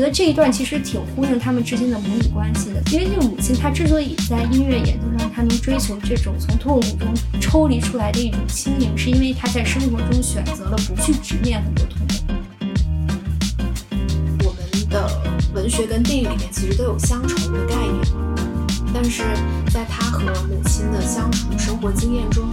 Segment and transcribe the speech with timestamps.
[0.00, 12.14] 觉得这一段其实挺呼应他们之间的母女关系的，因为这个母亲她之所以在音乐演奏上她能追求这种从痛苦中抽离出来的一种轻盈，是因为她在生活中选择了不去直面很多痛苦。
[14.42, 15.20] 我们的
[15.52, 18.00] 文学跟电影里面其实都有乡愁的概念，
[18.94, 19.22] 但是
[19.70, 22.48] 在他和母亲的相处生活经验中，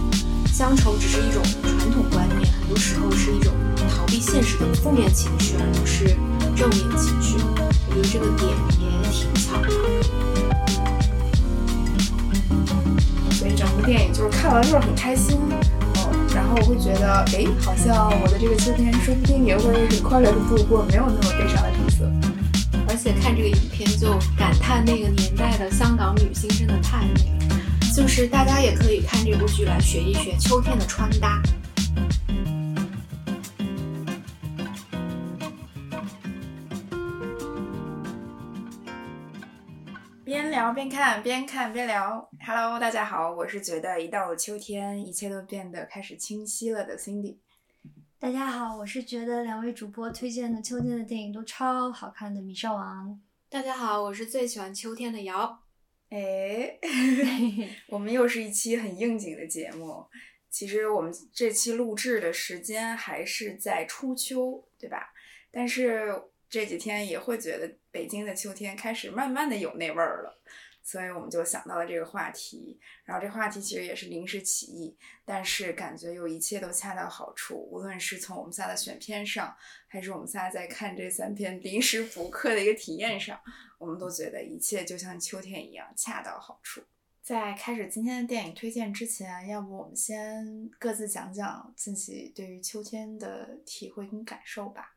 [0.52, 3.54] 乡愁只是一种传统观念，很多时候是一种
[3.88, 6.14] 逃避现实的负面情绪，而不是
[6.58, 7.36] 正面情绪。
[7.88, 9.70] 我觉得这个点也挺巧的。
[13.30, 22.10] 所以整部电影就是看完就是很开心，嗯，然后我会觉得，哎，好像我的这个秋天说不定也会很快乐的度过，没有那么悲伤的景色。
[22.88, 27.56] 而且看这个影片就感叹那个年代的香港女星真的太美了。
[27.94, 31.40] 就是大家也可以看这部剧来学一学秋天的穿搭。
[40.72, 42.28] 边看，边看边聊。
[42.44, 47.38] Hello，大家好，我是觉得一到了秋天，一切都变得开始清晰了的 Cindy。
[48.18, 53.20] 大家好，我是觉得两位主播推荐的秋天的电影都超好看的米少王。
[53.48, 55.62] 大家好，我是最喜欢秋天的瑶。
[56.10, 56.78] 哎，
[57.88, 60.04] 我们又是一期很应景的节目。
[60.50, 65.12] 其实我们这期录制的时间还是在初秋，对吧？
[65.50, 66.14] 但是
[66.50, 70.40] 这几天也会觉得北京的秋天开始慢慢的有那味儿了，
[70.82, 72.78] 所以我们就想到了这个话题。
[73.04, 77.56] 然后这话题其实也是临时起意，但是感觉又一切都恰到好处。
[77.70, 83.40] 无论是从我们仨的选片上，还是我们仨在看这三篇临时补课的一个体验上，
[83.78, 86.82] 我们都觉得一切就像秋天一样恰到好处。
[87.22, 94.96] 在开始今天的电影推荐之前，要不我们先各自讲讲自己对于秋天的体会跟感受吧。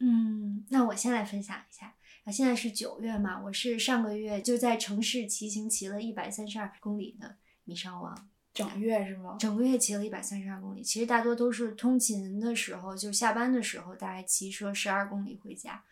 [0.00, 1.94] 嗯，那我先来分享一下。
[2.24, 8.28] 啊，现在是九月嘛，我是上个月就在城市骑行骑了一百三十二公里的米烧王。
[8.54, 9.36] 整月是吗？
[9.40, 15.82] 整个月骑了一百三十二公里，其实大多都是通勤的时候，就下班的时候，大概骑车十二公里回家。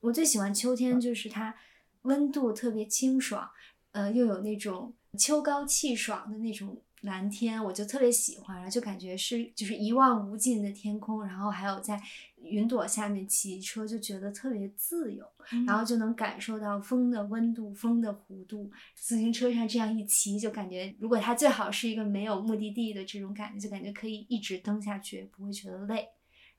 [0.00, 1.54] 我最喜欢秋天，就是它
[2.02, 3.48] 温度特别清爽，
[3.92, 12.00] 呃，又有那种秋高气爽的那种蓝天，我就特别喜欢，然后就感觉是就是一望无尽的天空，然后还有在
[12.36, 15.24] 云朵下面骑车，就觉得特别自由，
[15.66, 18.70] 然后就能感受到风的温度、风的弧度。
[18.94, 26.08] 自行车上这样一骑，就感觉如果它最好是一个没有目的地的这种感觉，就感觉可以一直蹬下去，不会觉得累。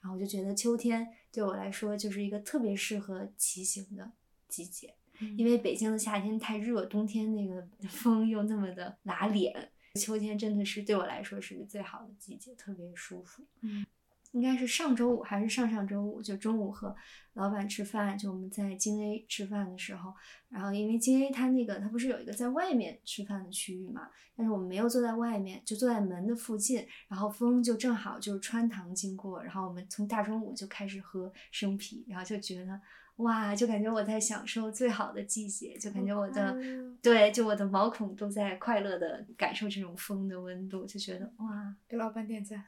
[0.02, 4.12] 然后我就觉得秋天对我来说就是一个特别适合骑行的
[4.48, 4.94] 季节。
[5.36, 13.44] 因为北京的夏天太热，冬天那个 风又那么的拉脸，秋天真的是对我来说是最好的季节，特别舒服。
[13.62, 13.86] 嗯，
[14.32, 16.96] 应该是上周五还是上上周五，就中午和
[17.34, 20.14] 老板吃饭，就我们在京 A 吃饭的时候，
[20.48, 32.80] 然后因为京 A 它那个它不是有一个在外面吃饭的区域嘛，但是我们没有坐在外面，就坐在门的附近，然后风就正好就是穿堂经过，然后我们从大中午就开始喝生啤，然后就觉得。
[33.20, 36.58] 哇，就感觉我在享受最好的季节，就感觉我的
[37.02, 42.64] 对，就我的毛孔都在快乐的感受这种风的温度，就觉得哇，给老板点赞，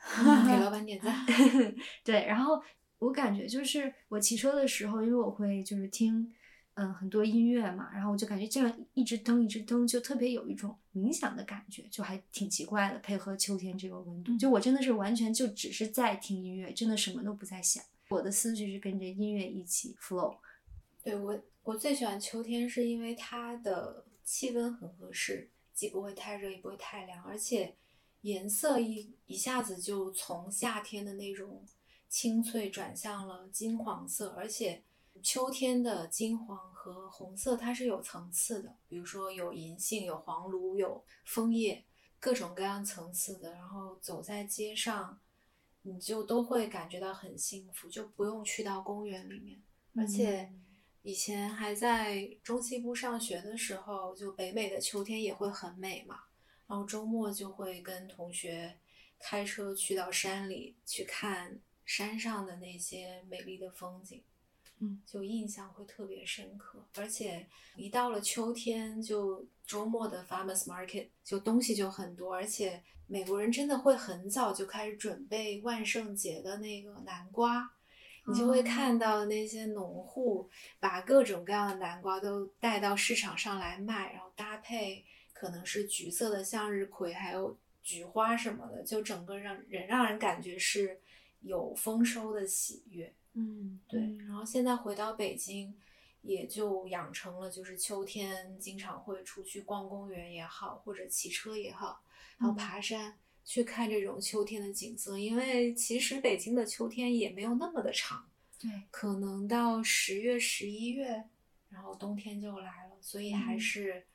[0.45, 1.25] 给老 板点赞。
[2.03, 2.62] 对，然后
[3.00, 6.29] 我感觉就是我骑车的时候，因为我会就是听
[6.73, 17.81] 嗯很多音乐嘛，然后我就感觉这样一直蹬一直蹬，就特别有一种冥想的感觉，就还挺奇怪的，配合秋天这个温度，就我真的是完全就只是在听音乐，真的什么都不在想。
[18.12, 20.38] 我的思绪是跟着音乐一起 flow。
[21.02, 27.74] 对我，我最喜欢秋天，是因为它的气温很合适，既不会太热，也不会太凉，而且
[28.20, 31.66] 颜色一一下子就从夏天的那种
[32.10, 34.84] 青翠转向了金黄色，而且
[35.24, 41.86] 秋天的金黄和红色它是有层次的，比如说有银杏、有黄芦、有枫叶，
[42.20, 45.18] 各种各样层次的，然后走在街上。
[45.83, 49.62] 你就都会感觉到很幸福，就不用去到公园里面。
[49.95, 50.51] 而且
[51.01, 56.19] 以前还在中西部上学的时候，就北美的秋天也会很美嘛。
[56.68, 58.80] 然后周末就会跟同学
[59.19, 64.24] 开车去到山里去看山上的那些美丽的风景，
[64.81, 66.86] 嗯，就印象会特别深刻。
[66.98, 67.48] 而且
[67.78, 72.83] 一到了秋天，就周末的 farmers market 就东西就很多，而且。
[73.07, 77.69] 美国人真的会很早就开始准备万圣节的那个南瓜，
[78.25, 80.50] 你就会看到那些农户
[80.80, 90.98] 把各种各样的南瓜都带到市场上来卖，然后搭配可能是橘色的向日葵，还有菊花什么的，就整个让人让人感觉是
[91.42, 93.13] 有丰收的喜悦。
[93.33, 94.00] 嗯，对。
[94.18, 95.74] 然后现在回到北京，
[96.22, 102.04] 也就养成了就是秋天经常会出去逛公园也好，或者骑车也好，
[102.38, 105.18] 然后爬山去看这种秋天的景色。
[105.18, 108.30] 因为其实北京的秋天也没有那么的长，
[108.60, 111.24] 对，可能到十月、十一月，
[111.69, 114.06] 然后冬天就来了，所以还嗯是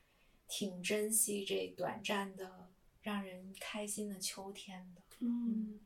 [0.47, 2.69] 挺珍惜这短暂的
[3.01, 5.01] 让人开心的秋天的。
[5.19, 5.79] 嗯，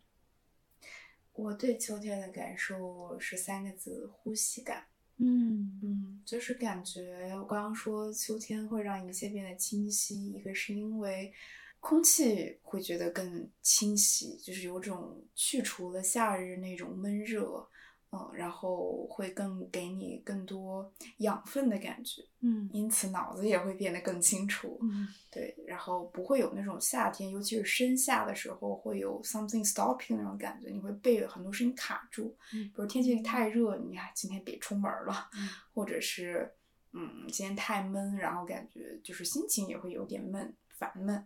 [1.33, 4.85] 我对秋天的感受是三个字：呼吸感。
[5.17, 11.31] 嗯嗯，就是感觉我刚刚说秋天会让一切变得清晰，一个是因为
[11.79, 17.67] 空气会觉得更清晰，就是有种去除了夏日那种闷热，
[18.11, 24.77] 嗯，然后会更给你更多养分的感觉，嗯因此脑子也会变得更清楚。
[24.81, 32.35] 嗯对，然后不会有那种夏天，尤其是深夏的时候，会有 something stopping 那种感觉，你会被很多事情卡住。
[32.53, 36.51] 嗯比如天气太热，你还今天别出门了，嗯 或者是
[36.91, 41.25] 嗯今天太闷，然后感觉就是心情也会有点闷烦闷。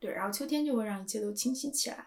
[0.00, 2.06] 对，然后秋天就会让一切都清晰起来，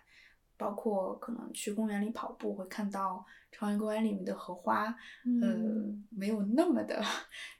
[0.57, 7.03] 包括可能去公园里跑步会看到朝阳公园里面的荷花，嗯呃，没有那么的，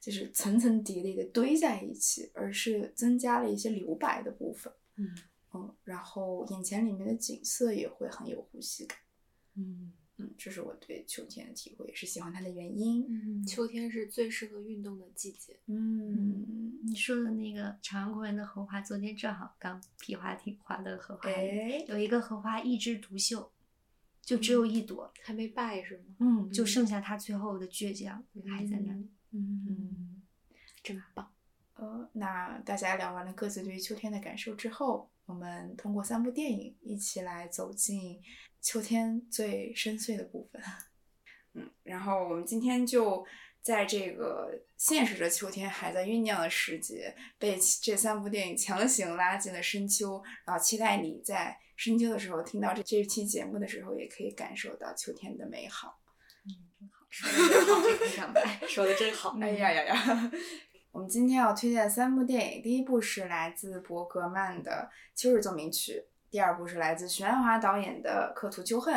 [0.02, 4.72] 就是层层叠叠的堆在一起，而是增加了一些留白的部分。
[4.98, 5.10] 嗯
[5.54, 8.98] 嗯，然后眼前里面的景色也会很有呼吸感。
[9.56, 13.06] 嗯嗯，这是我对秋天的体会，也是喜欢它的原因。
[13.10, 15.60] 嗯，秋天是最适合运动的季节。
[15.66, 23.52] 嗯，你说的那个朝阳公园的荷花，昨天正好刚皮划艇划的荷花，哎，有一个荷花一枝独秀，
[24.22, 26.04] 就只有一朵，还没败是吗？
[26.20, 29.10] 嗯，就嗯剩下它最后的倔强还在那里。
[29.32, 30.22] 嗯嗯，
[30.82, 31.30] 真棒。
[31.74, 38.22] 呃，那大家聊完了各自对于秋天的感受之后，我们通过三部电影一起来走进
[38.66, 40.60] 秋天最深邃的部分。
[41.54, 43.24] 嗯，然后我们今天就
[43.62, 56.00] 在这个现实的秋天还在酝酿的时节，被这三部电影强行拉进了深秋，然后期待你在深秋的时候听到这这期节目的时候，也可以感受到秋天的美好。
[57.12, 58.60] 说的真好，这个上白。
[58.68, 59.38] 说的真好。
[59.40, 60.32] 哎呀呀呀！
[60.92, 64.90] 我们今天要推荐三部电影，第一部是来自伯格曼的
[65.22, 66.04] 《秋日奏鸣曲》，
[66.36, 68.94] 第二部是来自徐安华导演的《刻图秋恨》，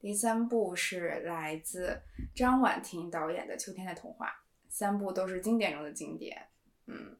[0.00, 2.00] 第三部是来自
[2.34, 4.26] 张婉婷导演的《秋天的童话》。
[4.70, 6.46] 三部都是经典中的经典。
[6.86, 7.14] 嗯，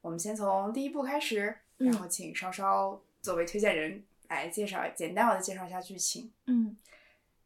[0.00, 6.30] 我们先从第一部开始，嗯然后请稍稍作为推荐人来介绍，简单的介绍一下剧情。
[6.46, 6.76] 嗯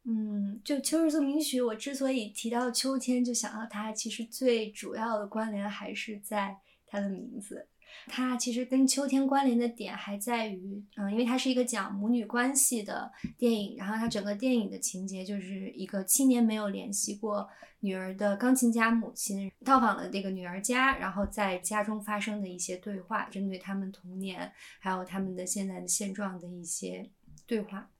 [0.05, 7.67] 嗯，就《秋日奏鸣曲》，我之所以提到秋天，就想到它，其实最主要的关联还是在它的名字。
[8.06, 17.49] 它其实跟秋天关联的点还在于，嗯，因为它是一个讲母女关系的电影，然后它整个电影的情节就是一个七年没有联系过
[17.81, 27.11] 女儿的钢琴家母亲到访了这个女儿家，然后在家中发生的一些对话，针对他们童年还有他们的现在的现状的一些
[27.46, 27.90] 对话。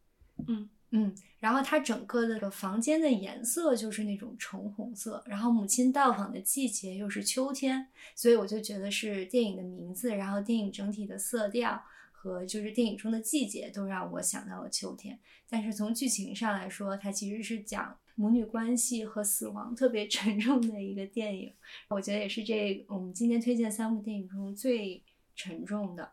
[0.46, 15.19] 嗯嗯，然后它整个的个房间的颜色就是那种橙红色，然后母亲到访的季节又是秋天，所以我就觉得是电影的名字，然后电影整体的色调和就是电影中的季节都让我想到了秋天。
[15.46, 21.52] 但是从剧情上来说，它其实是讲母女关系和死亡特别 沉重的一个电影，
[21.90, 25.02] 我觉得也是这我们今天推荐三部电影中最
[25.37, 26.11] 沉重的，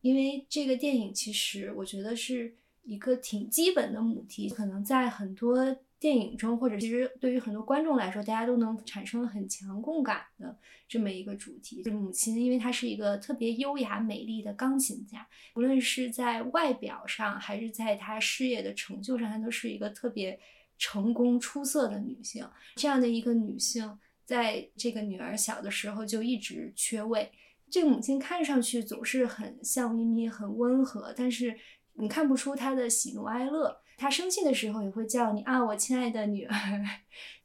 [0.00, 2.56] 因为这个电影其实我觉得是。
[2.82, 10.56] 一个挺基本的母题，可能在很多电影中，或者其实对于很多观众来说，大家都能产生很强共感的
[10.88, 11.82] 这么一个主题。
[11.82, 20.38] 这母亲，因为她是一个特别优雅美丽的钢琴家，无论是在外表上，还是在她事业的成就上，她都是一个特别
[20.78, 22.48] 成功出色的女性。
[22.76, 27.30] 这样的一个女性，在这个女儿小的时候就一直缺位。
[27.70, 31.58] 这个母亲看上去总是很笑眯眯、很温和，但是。
[31.98, 36.54] 你看不出他的喜怒哀乐，他生气的时候也会叫你啊，我亲爱的女儿，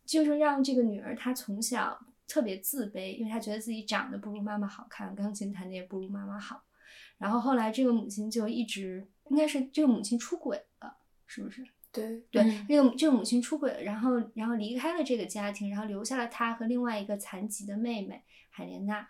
[0.05, 6.63] 就是让这个女儿她从小特别自卑，因为她觉得自己长得不如妈妈好看，钢琴弹的也不如妈妈好。
[7.17, 11.65] 然后后来这个母亲就一直，应该是这个母亲出轨了，是不是？
[11.91, 19.07] 对对，嗯这个这个母亲出轨了，然后然后离开了这个家庭，然后留下了她和另外一个残疾的妹妹海莲娜。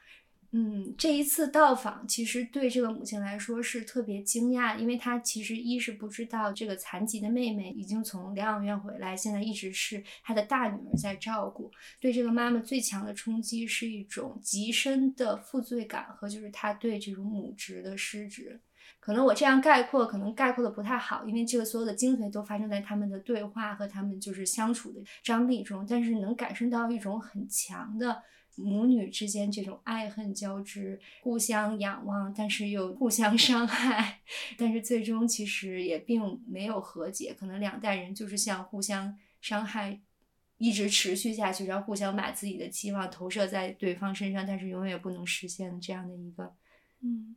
[0.55, 11.72] 嗯，这一次到访其实对这个母亲来说是特别惊讶，因为她其实一是不知道这个残疾的妹妹已经从疗养院回来，现在一直是她的大女儿在照顾。
[12.00, 18.62] 对这个妈妈最强的冲击是一种极深的负罪感和就是她对这种母职的失职。
[19.00, 28.22] 可能我这样概括，可能概括的不太好，因为这个所有的精髓都发生在他们的对话和他们就是相处的张力中，但是能感受到一种很强的。
[28.55, 34.19] 母女之间这种爱恨交织，互相仰望，但是又互相 伤害，
[34.57, 40.01] 但是最终其实也并没有和解，可能两代人就是像互相伤害，
[40.57, 46.53] 一直持续下去，然后互相把自己的期望投射在对方身上，但是永远不能实现这样的一个，
[47.01, 47.36] 嗯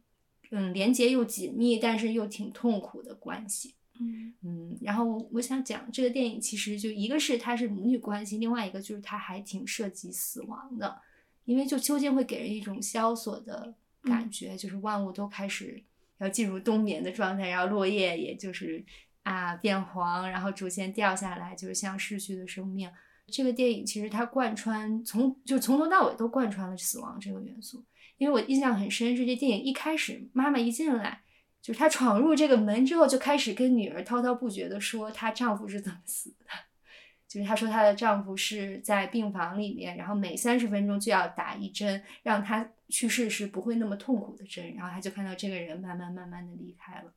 [0.50, 3.75] 嗯，连接又紧密，但是又挺痛苦的关系。
[4.00, 11.00] 嗯嗯，然后我想讲这个电影，其实就一个是它是母女关系，另外一个就是它还挺涉及死亡的，
[11.45, 15.83] 因为就秋天会给人一种萧索的感觉，就是万物都开始
[16.19, 18.85] 要进入冬眠的状态，然后落叶也就是
[19.23, 22.91] 啊变黄，然后逐渐掉下来，就是像逝去的生命。
[23.29, 27.85] 这个电影其实它贯穿从就从头到尾都贯穿了死亡这个元素，
[28.19, 31.23] 因为我印象很深是这电影一开始妈妈一进来。
[31.66, 36.46] 就是她闯入这个门之后，就开始跟女儿滔滔不绝的说她丈夫是怎么死的。
[37.26, 44.76] 就是她说她的丈夫是在病房里面，然后每三十分钟就要打一针，让她去世时不会那么痛苦的针。
[44.76, 47.12] 然后她就看到这个人慢慢慢慢的离开了。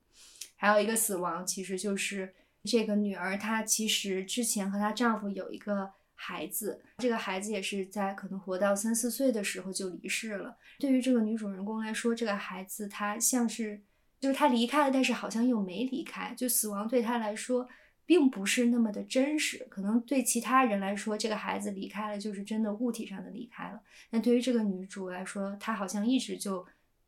[0.55, 10.57] 还有一个死亡，其实就是这个女儿，她其实之前和她丈夫有一个孩子，这个孩子也是在可能活到三四岁的时候就离世了。
[10.79, 13.83] 对于这个女主人公来说，这个孩子她像是。
[14.19, 16.33] 就是他离开了，但是好像又没离开。
[16.35, 17.67] 就死亡对他来说，
[18.05, 19.65] 并不是那么的真实。
[19.69, 23.81] 可能对其他人来说，这个孩子离开了，就是真的物体上的离开了。
[24.09, 26.65] 但对于这个女主来说，她好像一直就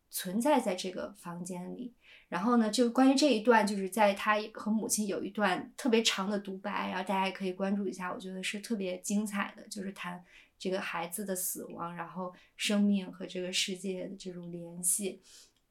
[0.09, 1.93] 存在在这个房间里。
[2.29, 10.23] 然后呢，就关于这一段，就是在她和母亲有一段特别长的独白，然后大家也可以关注一下，我觉得是特别精彩的，就是谈
[10.57, 15.21] 这个孩子的死亡，然后生命和这个世界的这种联系。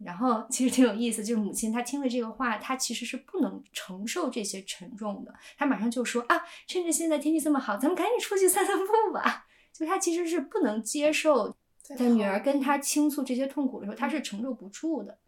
[0.03, 9.47] 然后其实挺有意思，就是母亲她听了这个话，她其实是不能承受这些沉重的，她马上就说啊，趁着现在天气这么好，咱们赶紧出去散散步吧。
[9.75, 15.19] 就她其实是不能接受，在女儿跟她倾诉这些痛苦的时候，她是承受不住的。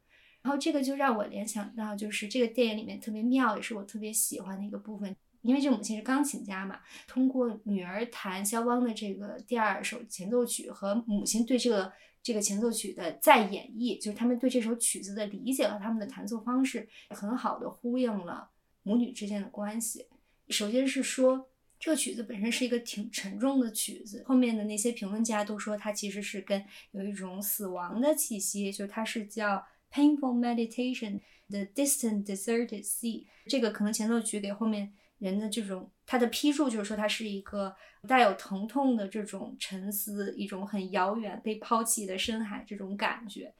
[0.41, 11.93] 然后这个就让我联想到，就是这个电影里面特别妙，也是我特别喜欢的一个部分，因为这母亲是钢琴家嘛，通过女儿弹肖邦的这个第二首前奏曲和母亲对这个。
[12.23, 18.51] 这个前奏曲的再演绎，就是他们对这首曲子的理解和他们的弹奏方式，很好的呼应了
[18.85, 20.07] 母女之间的关系。
[20.49, 21.49] 首先是说，
[21.81, 33.27] 这个曲子本身是一个挺沉重的曲子，后面的那些评论家都说它其实是跟有一种死亡的气息，就是它是叫 Painful Meditation the Distant Deserted Sea。
[33.47, 35.91] 这个可能前奏曲给后面人的这种。
[36.13, 37.75] 他的批注就是说，他是一个
[38.07, 43.51] 带有疼痛的这种沉思，一种很遥远被抛弃的深海这种感觉。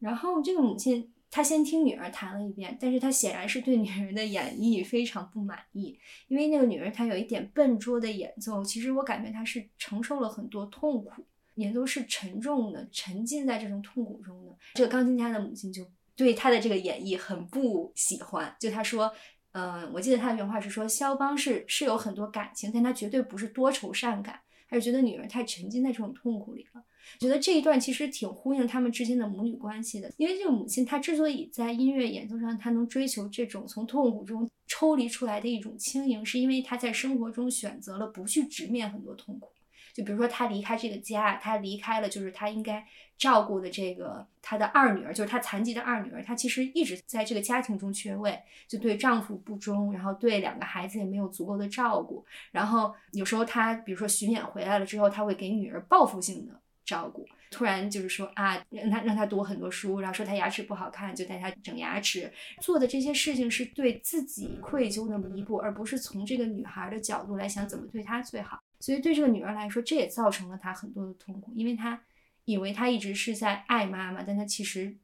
[0.00, 14.54] 然后这个母亲，她先听女儿弹了一遍，但是她显然是对女儿的演绎非常不满意，因为那个女儿她有一点笨拙的演奏，其实我感觉她是承受了很多痛苦，演奏是沉重的，沉浸在这种痛苦中的。
[14.74, 19.10] 这个钢琴家的母亲就对她的这个演绎很不喜欢，就她说。
[19.54, 26.82] 嗯，我记得他的原话是说，肖邦是是有很多感情，但他绝对不是多愁善感，还是觉得女儿太沉浸在这种痛苦里了。
[27.20, 39.50] 觉得这一段其实挺呼应他们之间的母女关系的，因为这个母亲她之所以在音乐演奏上，她能追求这种从痛苦中抽离出来的一种轻盈，是因为她在生活中选择了不去直面很多痛苦。
[39.94, 42.84] 就比如说，她离开这个家，她离开了就是她应该
[43.16, 46.22] 照顾的这个她的二女儿，就是她残疾的二女儿。
[46.22, 48.36] 她其实一直在这个家庭中缺位，
[48.66, 52.26] 就对丈夫不忠，然后对两个孩子也没有足够的照顾。
[52.50, 57.24] 然后有时候她，比如说巡演回来了之后，她会给女儿报复性的照顾。
[57.52, 62.32] 突然就是说啊，让她让她读很多书，然后说她牙齿不好看，就带她整牙齿。
[62.60, 68.58] 做的这些事情是对自己愧疚的弥补，而不是从这个女孩的角度来想怎么对她最好。
[68.84, 71.98] 所以对这个女儿来说，这也造成了她很多的痛苦，因为她
[72.44, 74.94] 以为她一直是在爱妈妈，但她其实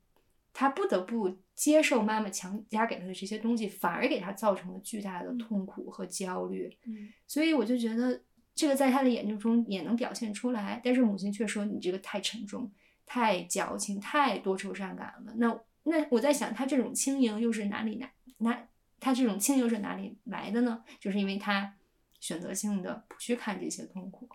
[0.53, 6.77] 她不得不接受妈妈强加给她的这些东西，反而给她造成了巨大的痛苦和焦虑。
[6.85, 8.21] 嗯，所以我就觉得
[8.55, 12.71] 这个在她的眼睛中也能表现出来，但是母亲却说你这个太沉重、
[13.07, 15.33] 太矫情、太多愁善感了。
[15.39, 18.13] 那那我在想，她这种轻盈又是哪里来？
[18.37, 18.69] 那
[19.01, 20.85] 她这种轻盈是哪里来的呢？
[21.01, 21.77] 就是因为她。
[22.21, 24.29] 选择性的不去看这些痛苦，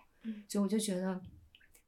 [0.48, 1.18] 所以我就觉得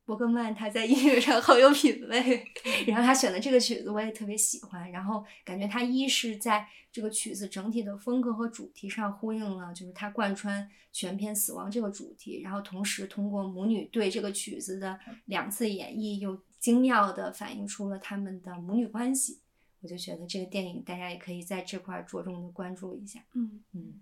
[0.04, 2.42] 伯格曼他在音乐上好有品味，
[2.86, 19.40] 然后他选的这个曲子我也特别喜欢，然后感觉他一是在这个曲子整体的风格和主题上呼应了，就是他贯穿全篇死亡这个主题，然后同时通过母女对这个曲子的两次演绎，又精妙的反映出了他们的母女关系，
[19.82, 23.62] 我就觉得这个电影大家也可以在这块着重的关注一下，嗯。
[23.72, 24.00] 嗯。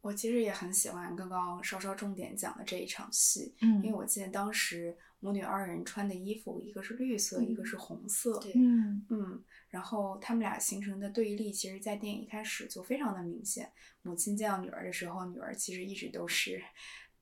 [0.00, 8.38] 我其实也很喜欢刚刚稍稍重点讲的这一场戏，嗯，因为我记得当时母女二人穿的衣服，一个是绿色，一个是红色。
[8.38, 13.70] 对嗯嗯，然后他们俩形成的对立，其实，在电影一开始就非常的明显。
[14.02, 16.62] 母亲见到女儿的时候，女儿其实一直都是，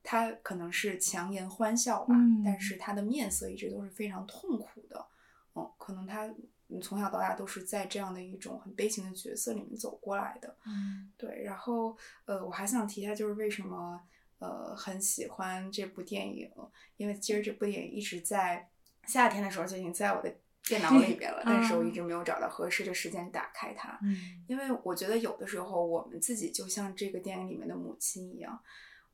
[0.03, 5.07] 她可能是强颜欢笑吧，嗯但是她的面色一直都是非常痛苦的。
[5.55, 6.31] 嗯，可能她
[6.69, 10.57] 嗯从小到大都是在这样的一种很悲情的角色里面走过来的。
[10.67, 14.01] 嗯对，然后呃，我还想提一下，就是为什么
[14.39, 16.51] 呃很喜欢这部电影，
[16.97, 18.69] 因为其实这部电影一直在
[19.07, 28.61] 夏天的时候就已经在我的电脑里边了， 但是我一直没有找到合适的时间打开它，嗯因为我觉得有的时候我们自己就像这个电影里面的母亲一样。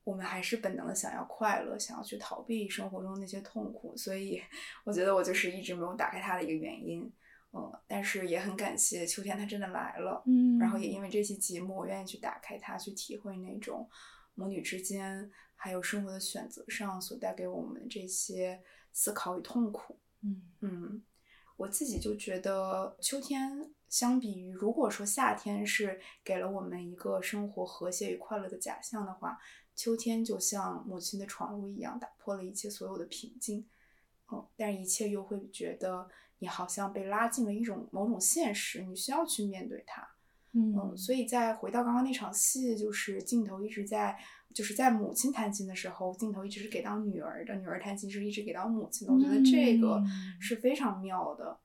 [0.05, 4.41] 我们还是本能的想要快乐，想要去逃避生活中那些痛苦，所以
[4.83, 7.09] 我觉得我就是一直没有打开它的一个原因。
[7.55, 10.23] 嗯，但是也很感谢秋天，它真的来了。
[10.25, 13.87] 嗯，然后也因为这期节目，我愿意去打开它，去体会那种
[14.33, 19.99] 母女之间，还有生活的选择上所带给我们的这些思考与痛苦。
[20.21, 21.03] 嗯嗯，
[21.55, 29.37] 我自己就觉得秋天相比于如果说夏天是给了我们一个生活和谐与快乐的假象的话，
[29.75, 33.67] 秋天就像母亲的闯入一样，打破了一切所有的平静。
[34.31, 36.09] 嗯，但是一切又会觉得
[36.43, 40.05] 你好像被拉进了一种某种现实，你需要去面对它。
[40.51, 44.19] 嗯，嗯，所以再回到刚刚那场戏，就是镜头一直在，
[44.53, 49.13] 就是在母亲弹琴的时候，镜头一直是给到女儿的，女儿弹琴是一直给到母亲的。
[49.13, 50.05] 我觉得这个嗯
[50.41, 51.57] 是非常妙的。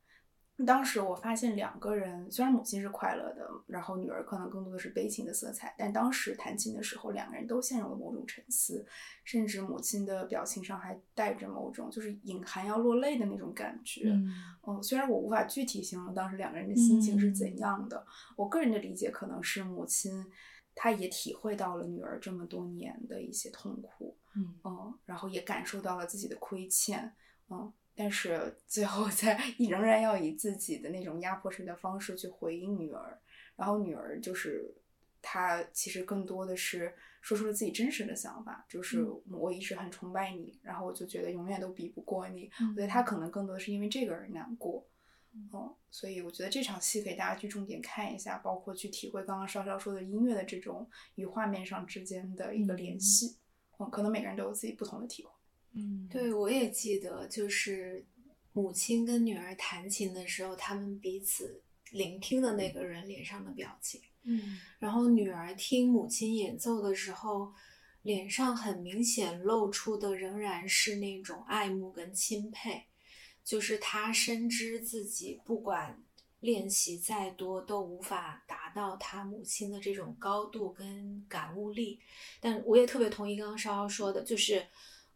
[0.66, 8.84] 当时我发现两个人，虽然母亲是快乐的，然后女儿可能更多的是悲情的色彩，但当时弹琴的时候，两个人都陷入了某种沉思，
[9.22, 14.10] 甚至母亲的表情上还带着某种就是隐含要落泪的那种感觉。
[14.10, 14.32] 嗯
[14.66, 18.04] 嗯，虽然我无法具体形容当时两个人的心情是嗯怎样的，
[18.36, 20.26] 我个人的理解可能是母亲，
[20.74, 27.14] 她也体会到了女儿这么多年的一些痛苦，嗯嗯，然后也感受到了自己的亏欠，
[27.48, 33.18] 嗯，但是最后在仍然要以自己的那种压迫式的方式去回应女儿，
[33.56, 34.72] 然后女儿就是
[35.20, 44.86] 她其实更多的是说出了自己真实的想法，就是嗯我一直很崇拜你，然后我就觉得永远都比不过你，嗯我觉得她可能更多的是因为这个而难过。
[45.34, 45.50] 嗯，
[45.90, 53.38] 所以我觉得这场戏给大家去重点看一下，包括去体会刚刚稍稍说的音乐的这种与画面上之间的一个联嗯系。
[53.78, 55.30] 嗯，可能每个人都有自己不同的体会。
[55.72, 58.04] 嗯，对，我也记得，就是
[58.52, 64.00] 母亲跟女儿弹琴的时候，他们彼此聆听的那个人脸上的表情。
[64.24, 67.52] 嗯然后女儿听母亲演奏的时候，
[68.02, 72.84] 脸上很明显露出的仍然是那种爱慕跟钦佩，
[73.44, 76.02] 就是她深知自己不管
[76.40, 82.00] 练习再多，都无法达到她母亲的这种高度跟感悟力。
[82.40, 84.66] 但我也特别同意刚刚稍稍说的，就是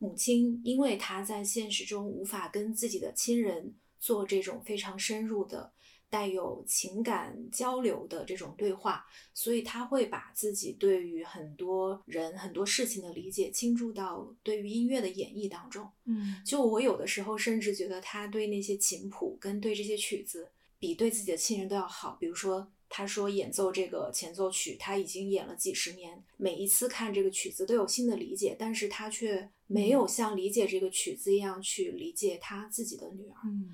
[0.03, 5.73] 母亲因为她在现实中无法跟自己的亲人做这种非常深入的。
[6.13, 15.91] 带有情感交流的这种对话，所以她会把自己对于很多人、很多事情的理解倾注到对于音乐的演绎当中。
[16.05, 22.19] 嗯就我有的时候甚至觉得她对那些琴谱跟对这些曲子，比对自己的亲人都要好。
[22.21, 33.37] 比如说，他说演奏这个前奏曲，他已经演了几十年，每一次看这个曲子都有新的理解，但是他却没有像理解这个曲子一样去理解他自己的女儿。
[33.47, 33.71] 嗯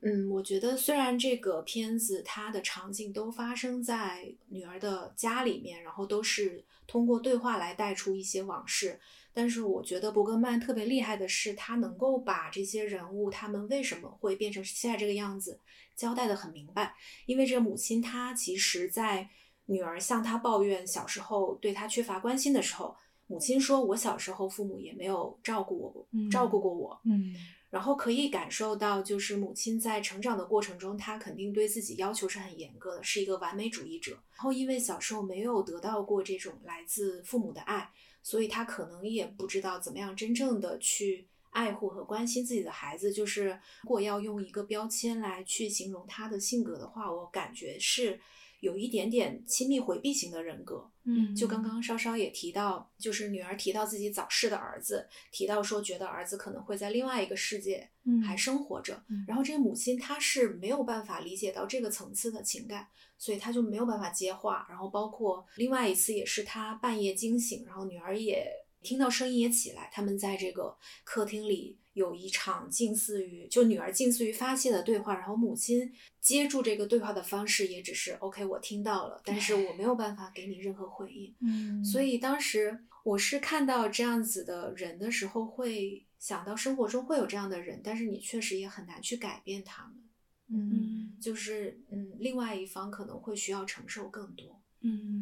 [0.00, 9.00] 嗯，我觉得虽然这个片子它的场景都发生在女儿的家里面，然后都是通过对话来带出一些往事，
[9.34, 15.58] 但是我觉得伯格曼特别厉害的是，他能够把这些人物他们为什么会变成现在这个样子
[15.98, 16.94] 交代的很明白。
[17.26, 19.28] 因为这个母亲她其实，在
[19.66, 27.34] 女儿向她抱怨小时候对她缺乏关心的时候，母亲说：“我小时候父母也没有照顾我，嗯照顾过我。”嗯
[27.70, 34.12] 然后可以感受到，就是母亲在成长的过程中，她肯定对自己要求是很严格的，是一个完美主义者。
[34.12, 37.90] 然后因为小时候没有得到过这种来自父母的爱，
[38.22, 41.28] 所以她可能也不知道怎么样真正的去
[41.58, 43.12] 爱护和关心自己的孩子。
[43.12, 48.20] 就是如果要用一个标签来去形容他的性格的话，我感觉是
[48.60, 50.88] 有一点点亲密回避型的人格。
[51.04, 64.66] 嗯，就刚刚稍稍也提到，就是女儿提到自己早逝的儿子，提到说觉得儿子可能会在另外一个世界嗯还生活着，嗯然后这个母亲她是没有办法理解到这个层次的情感，所以她就没有办法接话。
[64.68, 68.46] 然后包括另外一次也是她半夜惊醒，然后女儿也
[68.88, 70.74] 听到声音也起来，他们在这个
[71.04, 81.34] 客厅里有一场近似于就女儿近似于发泄的对话，然后母亲接住这个对话的方式也只是 OK，我听到了，但是我没有办法给你任何回应。
[81.40, 90.02] 嗯，所以当时我是看到这样子的人的时候，会想到生活中会有这样的人，但是你确实也很难去改变他们。
[90.50, 94.62] 嗯就是嗯，另外一方可能会需要承受更多。
[94.80, 95.17] 嗯对，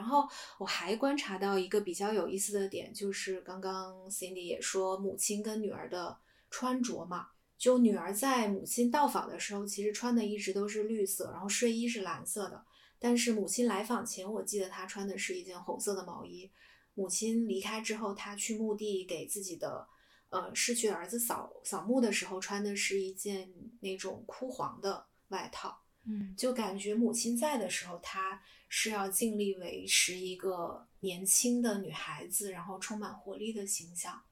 [0.00, 0.26] 然后
[0.58, 6.16] 我还观察到一个比较有意思的点，就是刚刚 Cindy 也说母亲跟女儿的
[6.48, 12.64] 穿着嘛，就女儿在母亲到访的时候，其实穿的一直都是绿色，然后睡衣是蓝色的。
[12.98, 16.50] 但是母亲来访前，我记得她穿的是一件红色的毛衣。
[16.94, 19.86] 母亲离开之后，她去墓地给自己的
[20.30, 25.78] 呃逝去儿子扫扫墓的时候，穿的是一件那种枯黄的外套。
[26.06, 34.22] 嗯就感觉母亲在的时候，她是要尽力维持一个年轻的女孩子，然后充满活力的形象，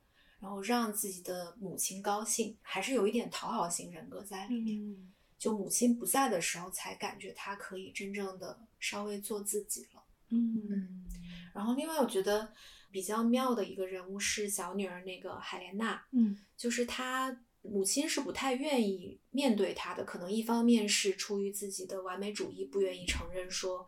[0.41, 4.81] 然后让自己的母亲高兴，还是有一点讨好型人格在里面。
[4.81, 10.03] 嗯就母亲不在的时候，才感觉她可以真正的稍微做自己了。
[10.31, 11.07] 嗯
[11.55, 12.53] 然后另外，我觉得
[12.91, 23.87] 比较妙的一个人物是小女儿那个海莲娜，嗯就是她母亲是不太愿意面对她的，可能一方面是出于自己的完美主义，不愿意承认说，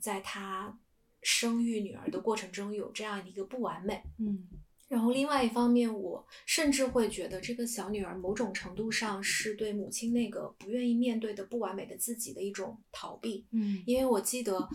[0.00, 0.78] 在她
[1.22, 4.02] 生育女儿的过程中有这样一个不完美。
[4.18, 4.48] 嗯
[4.88, 13.46] 然后另外一方面，我甚至会觉得这个小女儿某种程度上是对母亲那个不愿意面对的不完美的自己的一种逃避。
[13.52, 14.68] 嗯因为我记得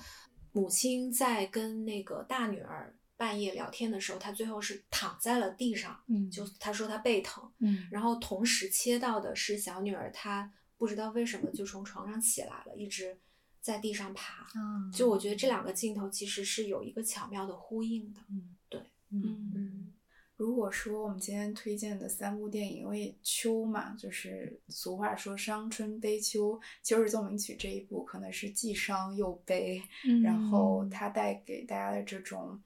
[0.54, 13.20] 母亲在跟那个大女儿半夜聊天的时候，她最后是躺在了地上，嗯就她说她背疼，嗯然后同时切到的是小女儿，她不知道为什么就从床上起来了，一直
[13.65, 14.45] 在地上爬。
[14.56, 18.21] 嗯就我觉得这两个镜头其实是有一个巧妙的呼应的。
[18.30, 19.93] 嗯对嗯嗯
[20.38, 32.62] 如果说我们今天推荐的三部电影，因为秋嘛，就是俗话说伤春悲秋，《秋日奏鸣曲》这一部可能是既伤又悲，嗯然后它带给大家的这种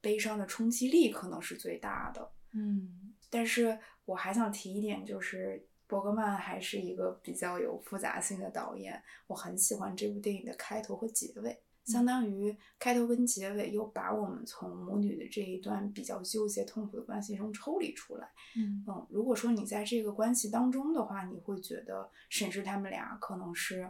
[0.00, 2.30] 悲伤的冲击力可能是最大的。
[2.52, 11.60] 嗯但是我还想提一点，就是伯格曼还是一个比较有复杂性的导演，我很喜欢这部电影的开头和结尾。
[11.84, 18.26] 相当于开头跟结尾又把我们从母女的这一段比较纠结、痛苦的关系中抽离出来。
[18.56, 23.86] 嗯嗯，如果说你在这个关系当中的话，你会觉得审视他们俩可能是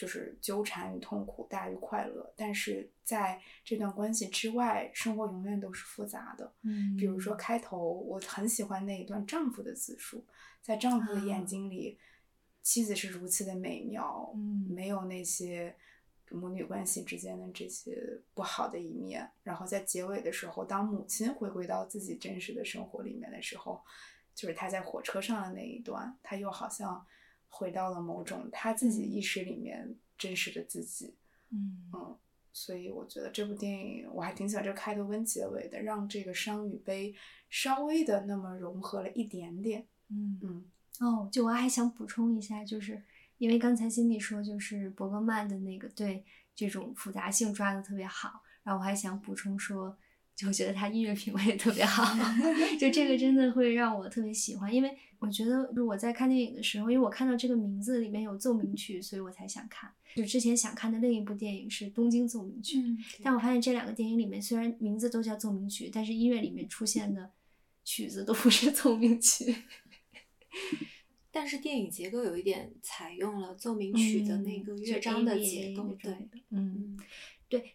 [0.00, 6.50] 就是纠缠与痛苦大于快乐，但是在这段关系之外，生活永远都是复杂的。
[6.62, 10.24] 嗯比如说开头，我很喜欢那一段丈夫的自述，
[10.62, 11.98] 在丈夫的眼啊睛里，
[12.62, 15.76] 妻子是如此的美妙，嗯没有那些
[16.30, 19.30] 母女关系之间的这些不好的一面。
[19.42, 23.84] 然后在结尾的时候，当母亲回归到自己真实的生活里面的时候，
[24.34, 27.06] 就是她在火车上的那一段，她又好像
[27.50, 31.14] 回到了某种他自己意识里面真实的自己。
[31.50, 32.16] 嗯嗯，
[32.52, 37.14] 所以我觉得这部电影我还挺喜欢这个开头跟结尾的，让这个伤与悲
[37.50, 39.86] 稍微的那么融合了一点点。
[40.08, 40.64] 嗯嗯
[41.00, 43.02] 哦，就我还想补充一下，就是
[43.38, 49.96] 因为刚才辛迪说，就是伯格曼的那个对这种复杂性抓的特别好，然后我还想补充说，
[50.40, 52.02] 就我觉得他音乐品味也特别好，
[52.80, 59.92] 就这个真的会让我特别喜欢，因为我觉得就我在看电影的时候，因为我看到这个名字里面有奏鸣曲，所以我才想看。
[60.16, 67.30] 就之前想看的另一部电影是《东京奏鸣曲》，嗯，但我发现这两个电影里面虽然名字都叫奏鸣曲，但是音乐里面出现的
[67.84, 69.54] 曲子都不是奏鸣曲。
[71.30, 76.12] 但是电影结构有一点采用了奏鸣曲的那个嗯乐章的结构，对，
[76.48, 76.98] 嗯嗯
[77.48, 77.74] 对，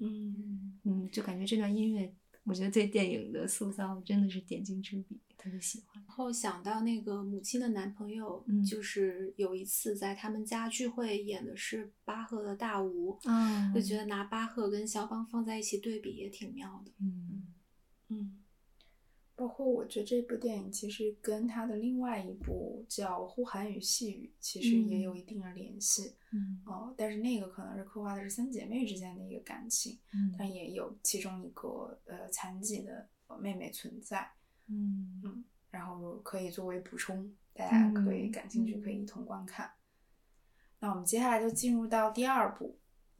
[0.00, 6.02] 嗯嗯嗯，就感觉这段音乐，我觉得对电影的塑造真的是点睛之笔，特别喜欢。
[6.06, 16.92] 然后想到那个母亲的男朋友，嗯就是有一次在他们家聚会演的是巴赫的大无，嗯就觉得拿巴赫跟肖邦放在一起对比也挺妙的。
[17.00, 17.46] 嗯
[18.08, 18.38] 嗯，
[19.36, 26.16] 包括我觉得这部电影其实跟他的另外一部叫《呼喊与细雨》其实也有一定的联系。
[26.32, 33.06] 嗯哦，但是那个可能是刻画的是三姐妹之间的一个感情，嗯但也有其中一个呃残疾的
[33.38, 34.26] 妹妹存在。
[34.68, 39.70] 嗯嗯，然后可以作为补充，大家可以嗯感兴趣可以一同观看。
[40.80, 42.78] 那我们接下来就进入到第二部，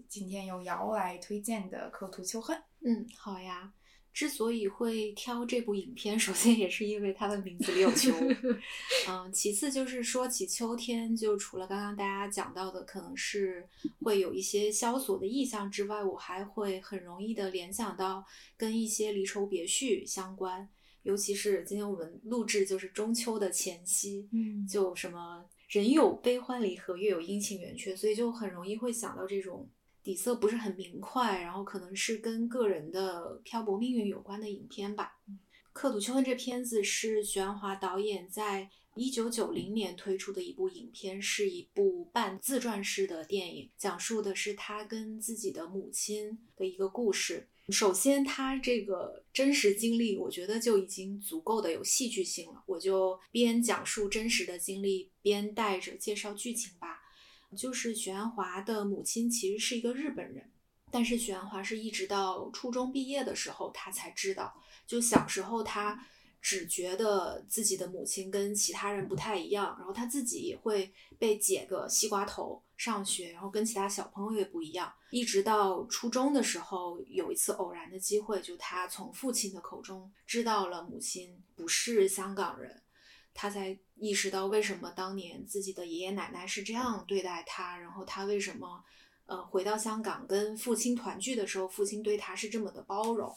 [0.08, 2.56] 今天由瑶来推荐的《刻图秋恨》。
[2.80, 3.74] 嗯，好呀。
[4.16, 8.10] 之所以会挑这部影片，首先也是因为它的名字里有秋，
[9.06, 13.68] 嗯，其次就是说起秋天，就除了刚刚大家讲到的，可能是
[14.00, 18.24] 会有一些萧索的意象之外，我还会很容易的联想到
[18.56, 20.66] 跟一些离愁别绪相关，
[21.02, 24.66] 尤其是今天我们录制就是中秋的前夕，嗯。
[24.66, 29.68] 就什么人有悲欢离合，月有阴晴圆缺，所以就很容易会想到这种
[30.06, 35.18] 底色不是很明快，然后可能是跟个人的漂泊命运有关的影片吧。
[35.72, 47.48] 刻骨秋恨》这片子是徐安华导演在一九九零年推出的一部影片，是一部半自传式的电影，讲述的是他跟自己的母亲的一个故事。
[47.70, 52.62] 首先，他这个真实经历，我觉得就已经足够的有戏剧性了。
[52.66, 57.02] 我就边讲述真实的经历，边带着介绍剧情吧。
[57.54, 60.50] 就是许鞍华的母亲其实是一个日本人，
[60.90, 64.62] 但是许鞍华是一直到初中毕业的时候，他才知道。
[64.86, 66.06] 就小时候他
[66.40, 74.92] 只觉得自己的母亲跟其他人不太一样，然后他自己也会被剪个西瓜头上学，然后跟其他小朋友也不一样。
[75.10, 82.82] 一直到初中的时候，有一次偶然的机会，就他从父亲的口中知道了母亲不是香港人。
[83.38, 88.82] 他才意识到为什么当年自己的爷爷奶奶是这样对待他，然后他为什么，
[89.26, 93.30] 呃，回到香港跟父亲团聚的时候，父亲对他是这么的包容。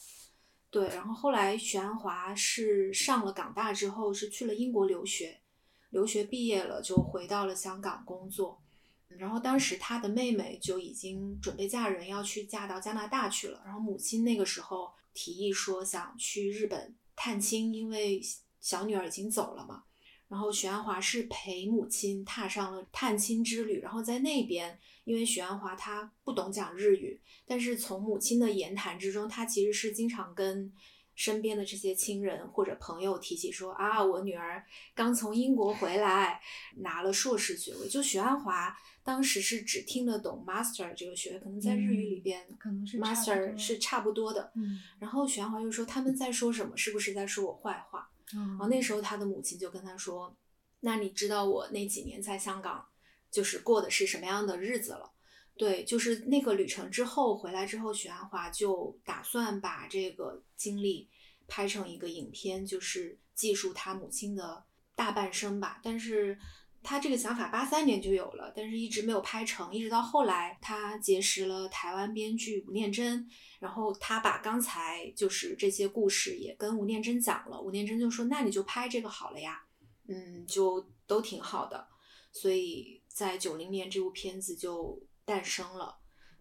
[0.69, 5.41] 对，然后后来徐安华是上了港大之后是去了英国留学，
[5.89, 8.61] 留学毕业了就回到了香港工作，
[9.07, 18.21] 然后当时他的妹妹就已经准备嫁人要去嫁到加拿大去了，然后母亲那个时候提议说想去日本探亲，因为
[18.61, 19.83] 小女儿已经走了嘛。
[20.29, 30.71] 然后许鞍华是陪母亲踏上了探亲之旅，然后在那边，因为许鞍华他不懂讲日语，但是从母亲的言谈之中，他其实是经常跟
[31.15, 34.63] 身边的这些亲人或者朋友提起说啊，我女儿
[34.93, 36.39] 刚从英国回来，
[36.77, 37.89] 拿了硕士学位。
[37.89, 44.51] 就许鞍华当时是只听得懂 master 这个学位，可能在日语里边，可能是 master 是差不多的。
[44.55, 48.09] 嗯，然后许鞍华就说他们在说什么，是不是在说我坏话？
[48.33, 50.35] 然后那时候他的母亲就跟他说
[50.81, 52.85] ：“那你知道我那几年在香港
[53.31, 55.11] 就是过的是什么样的日子了？
[55.57, 61.09] 对，就是那个旅程之后回来之后，许鞍华就打算把这个经历
[61.47, 64.63] 拍成一个影片，就是记述他母亲的
[64.95, 65.81] 大半生吧。
[65.83, 66.39] 但是
[66.81, 73.27] 他这个想法八三年就有了，但是一直没有拍成，一直到后来他结识了台湾编剧吴念真。”
[73.59, 79.61] 然后他把刚才就是这些故事也跟吴念真讲了，吴念真就说：“那你就拍这个好了呀。”
[80.07, 81.87] 嗯，就都挺好的。
[82.31, 85.97] 所以在九零年这部片子就诞生了。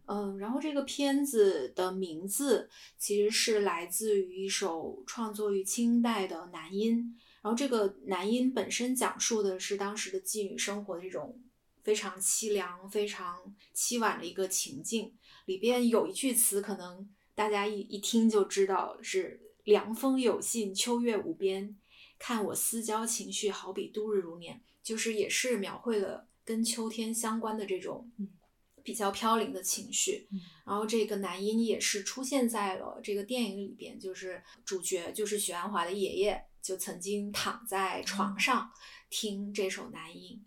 [0.07, 7.15] 嗯，然后这个片子的名字其实是来自于一首创作于清代的男音。
[7.49, 11.41] 然后这个男音本身讲述的是当时的妓女生活的这种
[11.83, 15.17] 非常凄凉、非常凄婉的一个情境。
[15.47, 21.75] 里边有一句词，可能大家一一听就知道是“凉风有信，秋月无边，
[22.19, 28.13] 看我思交情绪，好比度日如年”，就是也是描绘了跟秋天相关的这种
[28.83, 30.29] 比较飘零的情绪。
[30.67, 38.71] 然后这个男音也是出现在了这个电影里边，就是主角就是许鞍华的爷爷，就曾经躺在床上
[39.11, 40.45] 听这首男音。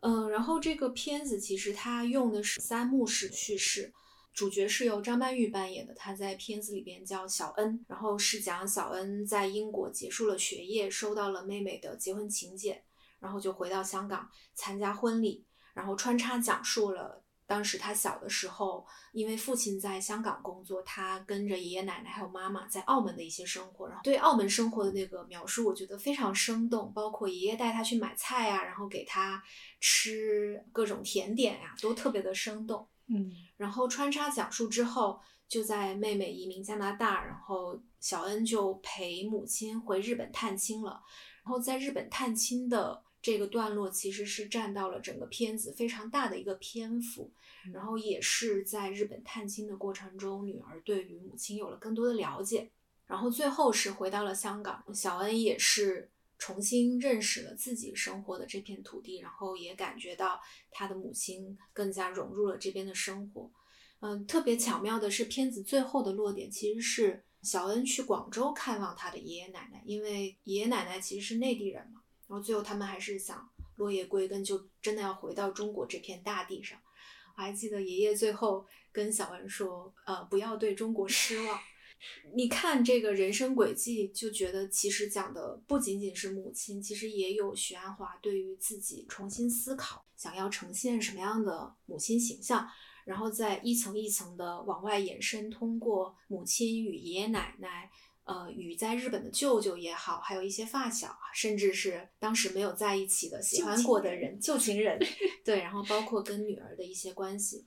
[0.00, 3.92] 嗯，然后这个片子其实它用的是三幕式叙事。
[4.32, 12.84] 主角是由张曼玉扮演的，她在片子里边叫小恩，然后是讲小恩在英国结束了学业，收到了妹妹的结婚请柬，
[13.18, 29.42] 然后就回到香港参加婚礼，然后穿插讲述了当时他小的时候，因为父亲在香港工作，他跟着爷爷奶奶还有妈妈在澳门的一些生活，然后对澳门生活的那个描述，我觉得非常生动，包括爷爷带他去买菜呀，然后给他
[29.80, 32.86] 吃各种甜点呀，都特别的生动。
[33.06, 41.00] 嗯，然后穿插讲述之后，就在妹妹移民加拿大，然后小恩就陪母亲回日本探亲了。
[41.44, 47.32] 然后在日本探亲的这个段落，其实是占到了整个片子非常大的一个篇幅。
[47.72, 52.70] 然后也是在日本探亲的过程中，女儿对于母亲有了更多的了解。
[53.04, 56.08] 然后最后是回到了香港，小恩也是。
[56.38, 60.38] 重新认识了自己生活的这片土地，然后也感觉到
[60.70, 63.50] 他的母亲更加融入了这边的生活。
[64.00, 72.02] 嗯，特别巧妙的是，片子最后的落点其实是小恩去广州看望他的爷爷奶奶，因为爷爷奶奶其实是内地人嘛。
[72.28, 76.78] 然后最后他们还是想落叶归根，就真的要回到中国这片大地上。
[77.36, 81.60] 我还记得爷爷最后跟小文说：“呃，不要对中国失望。
[82.34, 92.68] ”你看这个人生轨迹，就觉得其实讲的不仅仅是母亲，其实也有徐安华对于自己重新思考，想要呈现什么样的母亲形象，
[93.04, 97.90] 然后再一层一层的往外延伸，通过母亲与爷爷奶奶，
[98.26, 104.98] 呃，与在日本的舅舅也好，还有一些发小，甚至是当时没有在一起的喜欢过的人，旧情人，
[105.44, 107.66] 对，然后包括跟女儿的一些关系。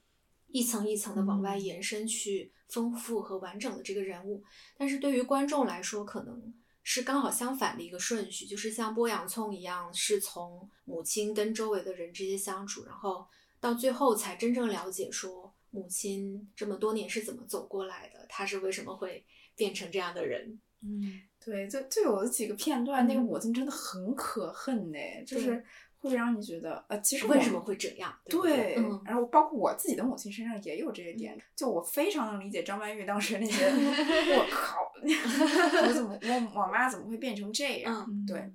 [0.52, 4.44] 一层一层的往外延伸，去丰富和完整的这个人物，
[4.78, 13.28] 但是对于观众来说，可能是刚好相反的一个顺序，就是像剥洋葱一样，是从母亲跟周围的人之间相处，然后
[13.60, 19.24] 到最后才真正了解说母亲这么多年是怎么走过来的，她是为什么会
[19.60, 20.60] 变成这样的人。
[20.82, 25.62] 嗯，对，就就有几个片段，那个嗯母亲真的很可恨呢，就是
[26.00, 28.18] 会让你觉得，呃，其实为什么会这样？
[28.26, 34.90] 对不对，嗯然后包括我自己的母亲身上也有这一点，就我非常能理解张曼玉当时那些， 我靠，
[35.86, 38.06] 我怎么我我妈怎么会变成这样？
[38.10, 38.50] 嗯对。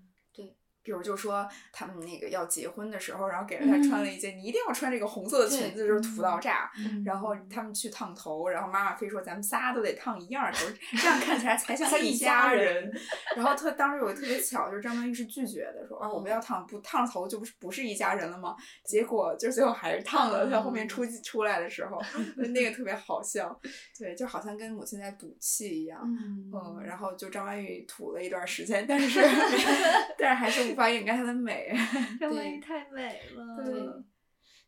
[0.85, 6.70] 对，比如就说他们那个要结婚的时候，然后给了他穿了一件，你一定要穿这个红色的裙子，就是土到炸。
[6.79, 10.66] 嗯然后他们去烫头，然后妈妈非说咱们仨都得烫一样头，
[10.97, 12.92] 这样看起来才像 像一一家家人
[13.37, 18.55] 然后特当时有个特别巧，就是张曼玉是拒绝的，说啊我不嗯要烫，不烫头就不是不是一家人了吗？
[18.85, 20.49] 结果就最后还是烫了。
[20.51, 22.01] 她后面嗯出出来的时候，
[22.53, 23.59] 那个特别好笑，
[23.99, 26.01] 对，就好像跟母亲在赌气一样。
[26.05, 29.20] 嗯嗯，然后就张曼玉吐了一段时间，但是
[30.18, 31.73] 但是还是无法掩盖她的美。
[32.21, 33.65] 张曼玉太美了。
[33.65, 34.05] 对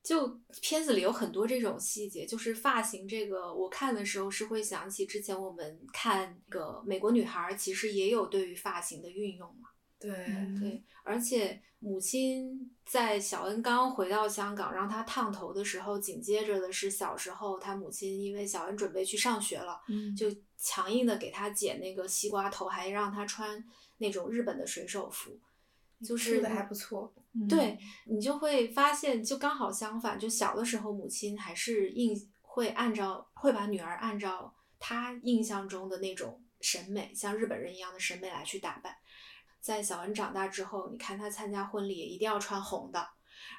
[0.02, 9.68] 就片子里有很多这种细节，就是发型这个，我看的时候是会想起之前我们看那个《美国女孩》，其实也有对于发型的运用嘛。
[9.98, 23.64] 对嗯对，而且母亲在小恩刚回到香港让她烫头的时候，紧接着的是小时候她母亲因为小恩准备去上学了，嗯，就强硬的给她剪那个西瓜头，还让她穿
[23.98, 25.36] 那种日本的水手服，
[26.04, 27.12] 就是还不错。
[27.32, 38.96] 嗯对你就会发现，就刚好相反，就小的时候母亲还是印会按照会把女儿按照她印象中的那种审美，像日本人一样的审美来去打扮。
[39.60, 43.06] 在小恩长大之后，你看她参加婚礼也一定要穿红的，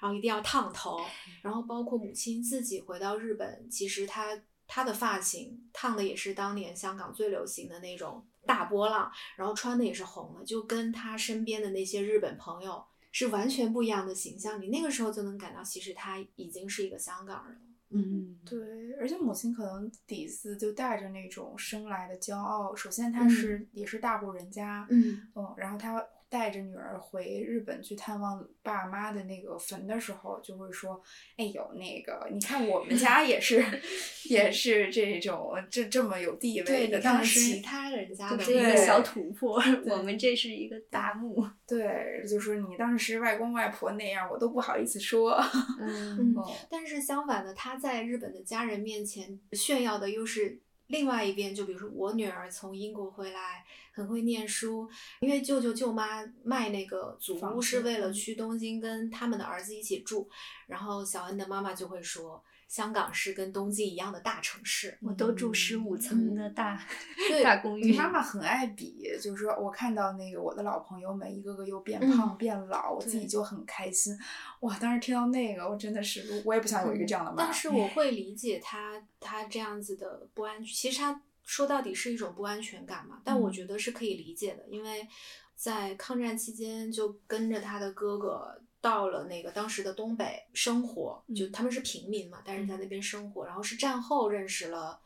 [0.01, 0.99] 然后一定要烫头，
[1.43, 14.59] 然后包括母亲自己回到日本，其实她她的发型烫的也是当年香港最流行的那种大波浪，然后穿的也是红的，就跟他身边的那些日本朋友是完全不一样的形象。
[14.59, 17.61] 你那个时候就能感到，其实他已经是一个香港人了。
[17.89, 22.75] 嗯，对，而且母亲可能底子就带着那种生来的骄傲。
[22.75, 31.01] 首先，她嗯是、也是大户人家，嗯嗯，然后她带着女儿回日本去探望爸妈的那个坟的时候，就会说
[31.37, 33.63] ：“哎呦，那个，你看我们家也是，
[34.29, 41.47] 也是这种这这么有地位，的。”当时其他人家的就是一个小土坡， 我们这是一个大墓。
[41.65, 45.31] 对，就说你当时外公外婆那样，我都不好意思说。
[45.79, 46.35] 嗯，
[46.69, 51.55] 但是相反的，他在日本的家人面前炫耀的又是另外一边。
[51.55, 53.63] 就比如说，我女儿从英国回来，
[53.97, 54.87] 很会念书，
[55.21, 60.29] 因为舅舅舅妈卖那个祖屋是为了去东京跟他们的儿子一起住，
[60.67, 64.95] 然后小恩的妈妈就会说，香港是跟东京一样的大城市。
[65.01, 66.79] 我都住十五层的大
[67.27, 67.91] 对 大公寓。
[67.97, 74.15] 妈妈很爱比，就是说我看到那个我的老朋友们一个个又变嗯胖、变老，我自己就很开心。
[74.59, 77.37] 哇，当时听到那个，我真的是，我也不想有一个这样的妈。
[77.37, 83.19] 嗯但是我会理解她，她这样子的不安，其实他说到底是一种不安全感嘛。
[83.23, 85.07] 但我嗯觉得是可以理解的，因为
[85.55, 94.99] 在抗战期间就跟着他的哥哥到了那个当时的东北生活，就嗯他们是平民嘛，但是在那边生活，然后是战后认识了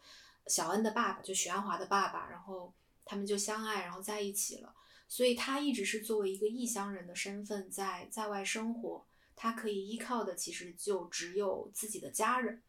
[0.47, 2.73] 小恩的爸爸，就许鞍华的爸爸，然后
[3.05, 4.73] 他们就相爱，然后在一起了。
[5.07, 12.61] 所以他一直是作为一个异乡人的身份在在外生活，他可以依靠的其实就只有自己的家人。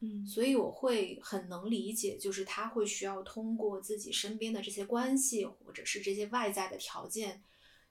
[0.00, 7.42] 嗯所以我会很能理解，就是他会需要通过自己身边的这些关系，或者是这些外在的条件，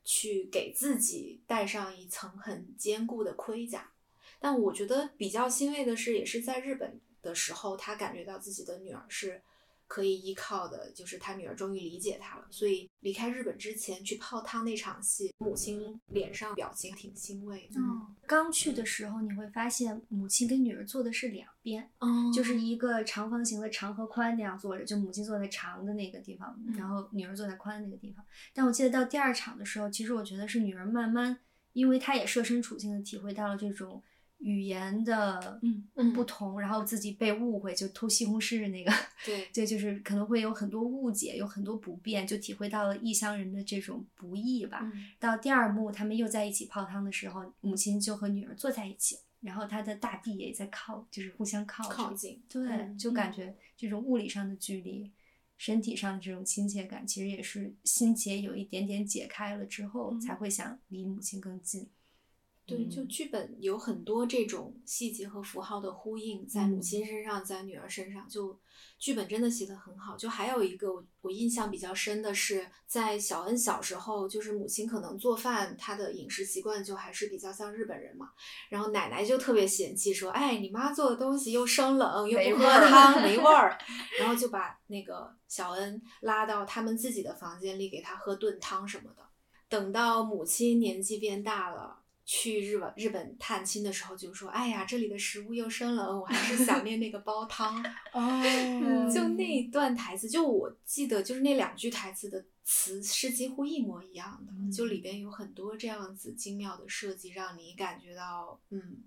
[0.04, 3.92] 去给自己戴上一层很坚固的盔甲。
[4.40, 9.42] 但我觉得比较欣慰的是，也是在日本的时候，他感觉到自己的女儿是
[9.96, 12.46] 可以依靠的，就是他女儿终于理解他了。
[12.52, 17.80] 所以离开日本之前去泡汤那场戏，母亲脸上表情挺欣慰的。
[17.80, 28.26] 嗯，刚去的时候你会发现，母亲跟女儿坐的是两边，嗯就是一个长方形的长和宽那样坐着，就母亲坐在长的那个地方，嗯然后女儿坐在宽的那个地方。
[28.54, 31.40] 但我记得到第二场的时候，其实我觉得是女儿慢慢，
[31.72, 34.04] 因为她也设身处境的体会到了这种
[34.46, 35.88] 语言的嗯。
[35.96, 36.14] 嗯。
[36.14, 38.92] 不同，然后自己被误会，就偷西红柿的那个，
[39.26, 39.48] 对。
[39.54, 44.80] 对，就是可能会有很多误解，有很多不便，就体会到了异乡人的这种不易吧。
[44.84, 45.06] 嗯。
[45.20, 52.42] 到第二幕，他们又在一起泡汤的时候，母亲就和女儿坐在一起，然后他的大弟也在靠，就是互相靠靠近。
[52.48, 55.12] 对，嗯就感觉这种物理上的距离，
[55.58, 60.22] 身体上的这种亲切感，其实也是心结有一点点解开了之后，嗯。
[60.22, 61.90] 才会想离母亲更近。
[62.68, 68.60] 对，就嗯剧本有很多这种细节和符号的呼应，在母亲身上，在女儿身上，就
[68.98, 70.18] 剧本真的写得很好。
[70.18, 78.30] 就还有一个我我印象比较深的是，在小恩小时候，就是母亲可能做饭，她的饮食习惯就还是比较像日本人嘛。
[78.70, 83.78] 然后奶奶就特别嫌弃，说：“哎，你妈做的东西又生冷，又不喝汤，没味儿。”
[84.20, 89.24] 然后就把那个小恩拉到他们自己的房间里，给他喝炖汤什么的。
[89.70, 97.84] 等到母亲年纪变大了，去日本日本探亲的时候，就说：“哎呀，这里的食物又生冷，我还是想念那个煲汤。
[98.12, 98.42] 哦
[99.14, 109.04] 就那一段台词，就我记得，就是那两句台词的词是几乎一模一样的，嗯就里边有很多这样子精妙的设计，让你感觉到，嗯，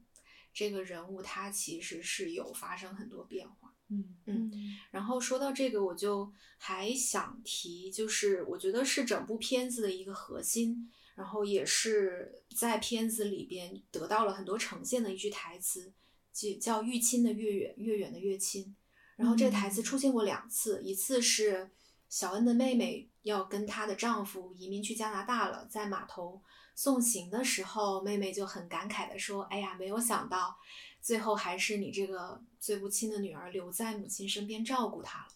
[0.54, 3.74] 这个人物他其实是有发生很多变化。
[3.90, 4.52] 嗯嗯
[4.90, 10.88] 然后说到这个，我就还想提，就是我觉得是整部片子的一个核心，
[11.18, 15.92] 然后也是在片子里边得到了很多呈现的一句台词，
[16.32, 18.76] 就叫“越亲的越远，越远的越亲”。
[19.18, 21.72] 然后这个台词出现过两次，一次是
[22.08, 26.40] 小恩的妹妹要跟她的丈夫移民去加拿大了，在码头
[26.76, 30.56] 送行的时候，妹妹就很感慨的说：“哎呀，没有想到。”
[31.02, 35.28] 最后还是你这个最不亲的女儿留在母亲身边照顾她了。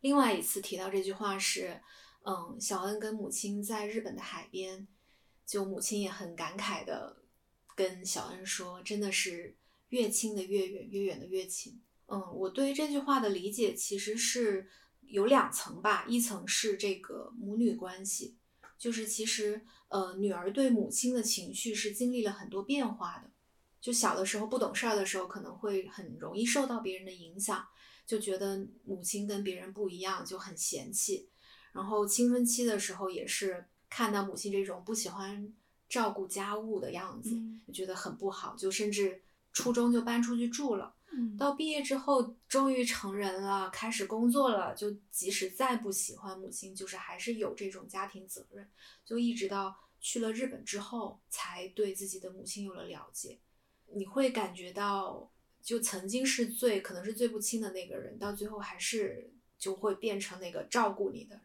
[0.00, 1.80] 另外一次提到这句话是，
[2.24, 4.86] 嗯，小恩跟母亲在日本的海边，
[5.44, 7.24] 就母亲也很感慨的
[7.74, 9.56] 跟小恩说，真的是
[9.88, 11.80] 越亲的越远，越远的越亲。
[12.06, 14.68] 嗯，我对于这句话的理解其实是
[15.00, 18.36] 有两层吧，一层是这个母女关系，
[18.78, 23.30] 就是其实呃女儿对母亲的情绪是经历了很多变化的。
[23.80, 27.66] 就小的时候不懂事儿的时候，可能会很容易受到别人的影响，
[28.06, 31.28] 就觉得母亲跟别人不一样，就很嫌弃。
[31.72, 35.52] 然后青春期的时候也是看到母亲这种不喜欢
[35.88, 40.94] 照顾家务的样子，嗯就觉得很不好，就甚至初中就搬出去住了。
[41.14, 48.66] 嗯到毕业之后，终于成人了，开始工作了，就即使再不喜欢母亲，就是还是有这种家庭责任，
[49.04, 53.38] 就一直到去了日本之后，才对自己的母亲有了了解。
[53.94, 55.30] 你会感觉到，
[55.62, 61.44] 就曾经是最可能是最不亲的那个人，到最后还是就会变成那个照顾你的人。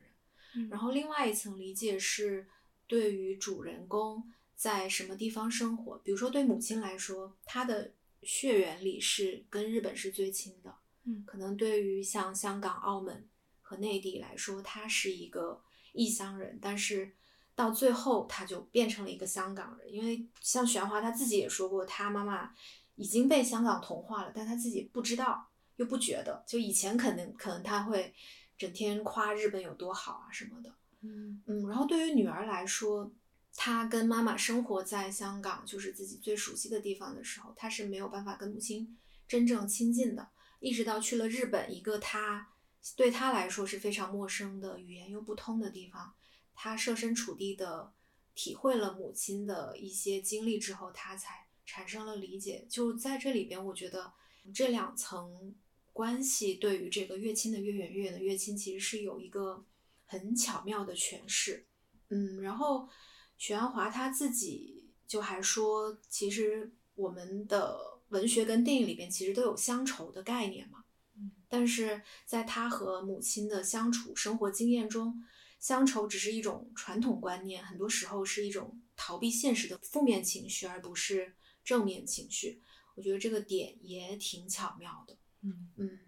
[0.58, 0.68] 嗯。
[0.70, 2.48] 然后另外一层理解是，
[2.88, 7.94] 对于主人公在什么地方生活，比如说对母亲来说，她的
[8.24, 11.24] 血缘里是跟日本是最亲的，嗯。
[11.26, 13.30] 可能对于像香港、澳门
[13.62, 15.62] 和内地来说，他是一个
[15.94, 17.12] 异乡人，但是
[17.54, 22.54] 到最后他就变成了一个香港人，因为像玄华他自己也说过，他妈妈
[22.96, 28.14] 已经被香港同化了，但他自己不知道，又不觉得，就以前可能可能他会
[28.58, 33.14] 整天夸日本有多好啊什么的，嗯嗯，然后对于女儿来说，
[33.54, 38.98] 她跟妈妈生活在香港，就是自己最熟悉的地方的时候，她是没有办法跟母亲
[39.28, 40.30] 真正亲近的。
[40.60, 42.50] 一直到去了日本，一个她
[42.96, 46.16] 对她来说是非常陌生的、语言又不通的地方，
[46.56, 47.94] 她设身处地的
[48.34, 52.66] 体会了母亲的一些经历之后，她才产生了理解。
[52.68, 54.12] 就在这里边，我觉得
[54.52, 55.54] 这两层
[55.98, 59.66] 关系对于这个越亲的越远，越远的越亲，其实是有一个
[60.06, 61.66] 很巧妙的诠释。
[62.10, 62.88] 嗯，然后
[63.36, 70.84] 许鞍华他自己就还说，其实我们的文学跟电影里边其实都有乡愁的概念嘛。
[71.16, 75.24] 嗯，但是在他和母亲的相处生活经验中，
[75.60, 81.34] 乡愁只是一种传统观念，很多时候是一种逃避现实的负面情绪，而不是
[81.64, 82.62] 正面情绪。
[82.94, 85.18] 我觉得这个点也挺巧妙的。
[85.42, 86.00] 嗯嗯。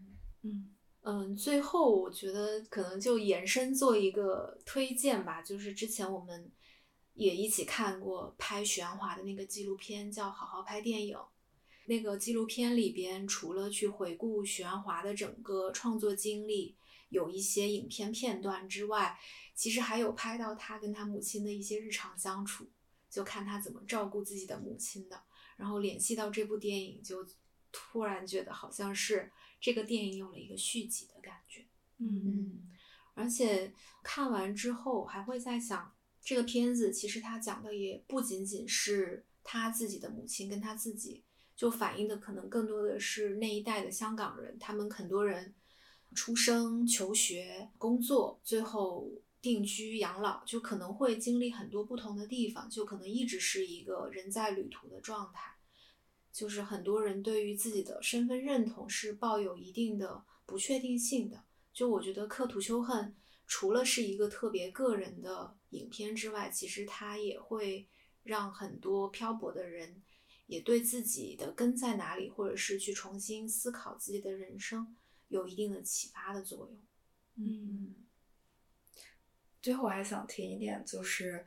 [0.42, 6.52] 嗯嗯，最后我觉得可能就延伸做一个推荐吧，就是之前我们
[7.14, 11.16] 也一起看过拍许鞍华的那个纪录片，叫《好好拍电影》。
[11.86, 16.76] 那个纪录片里边，除了去回顾许鞍华的整个创作经历，
[17.08, 19.18] 有一些影片片段之外，
[19.56, 22.70] 其实还有拍到他跟他母亲的一些日常相处，
[23.10, 25.24] 就看他怎么照顾自己的母亲的。
[25.58, 27.26] 然后联系到这部电影，就
[27.72, 31.66] 突然觉得好像是这个电影有了一个续集的感觉。
[31.98, 32.70] 嗯嗯
[33.14, 41.24] 而且看完之后还会在想，这个片子其实它讲的也不仅仅是他自己的母亲跟他自己，
[41.56, 45.54] 就反映的可能更多的是那一代的香港人，他们很多人
[46.16, 49.12] 出生、求学、工作，最后
[49.42, 55.52] 定居养老，就可能会经历很多不同的地方，就可能一直是一个人在旅途的状态。
[56.32, 61.46] 就是很多人对于自己的身份认同是抱有一定的不确定性的。
[61.74, 63.06] 就我觉得《刻图秋恨》
[63.46, 67.90] 除了是一个特别个人的影片之外，其实它也会
[68.24, 70.04] 让很多漂泊的人
[70.48, 74.96] 也对自己的根在哪里，或者是去重新思考自己的人生，
[75.28, 76.80] 有一定的启发的作用。
[77.36, 77.96] 嗯
[79.62, 81.46] 最后我还想提一点，就是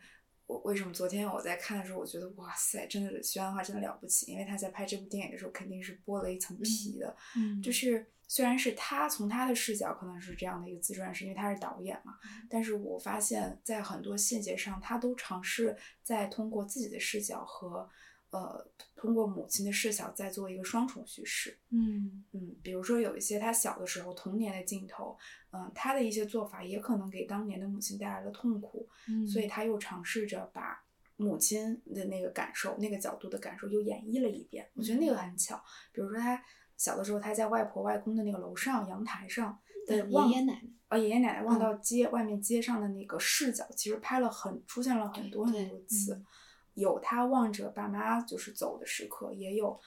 [0.52, 7.72] 我为什么昨天我在看的时候，我觉得哇塞，真的徐安华真的了不起，因为他在拍这部电影的时候肯定是剥了一层皮的，嗯就。
[7.72, 12.14] 是虽然是他从他的视角可能是这样的一个自传，是因为他是导演嘛，
[12.48, 17.86] 但是我发现在很多细节上，他都尝试在通过自己的视角和
[18.30, 18.66] 呃
[19.02, 21.58] 通过母亲的视角再做一个双重叙事。
[21.70, 25.18] 嗯嗯，比如说有一些他小的时候童年的镜头，
[25.50, 30.80] 嗯，他的一些做法也可能给当年的母亲带来了痛苦，嗯，所以他又尝试着把
[31.16, 34.70] 母亲的那个感受、那个角度的感受又演绎了一遍。
[34.74, 35.60] 我觉得那个很巧。
[35.92, 36.40] 比如说他
[36.76, 46.14] 小的时候，他在外婆外公的那个楼上阳台上的望爷爷奶奶，呃爷爷奶奶望嗯到街、外面街上的那个视角，其实拍了很出现了很多很多次。
[46.14, 46.24] 嗯
[46.74, 49.78] 有他望着爸妈就是走的时刻，也有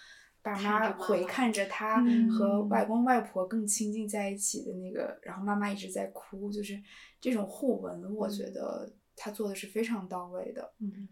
[0.41, 6.81] 爸妈回看着他嗯和外公外婆更亲近在一起的那个，然后妈妈一直在哭，就是
[7.19, 10.73] 这种互文，我觉嗯得他做的是非常到位的。
[10.79, 11.07] 嗯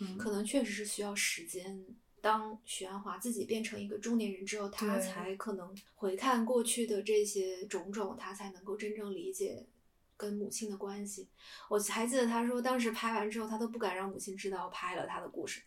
[0.00, 1.84] 嗯，可能确实是需要时间。
[2.20, 9.66] 当许鞍华自己变成一个中年人之后，他才可能回看过去的这些种种，他才能够真正理解
[10.18, 11.26] 跟母亲的关系。
[11.70, 15.62] 我还记得他说，当时拍完之后，他都不敢让母亲知道拍了他的故事，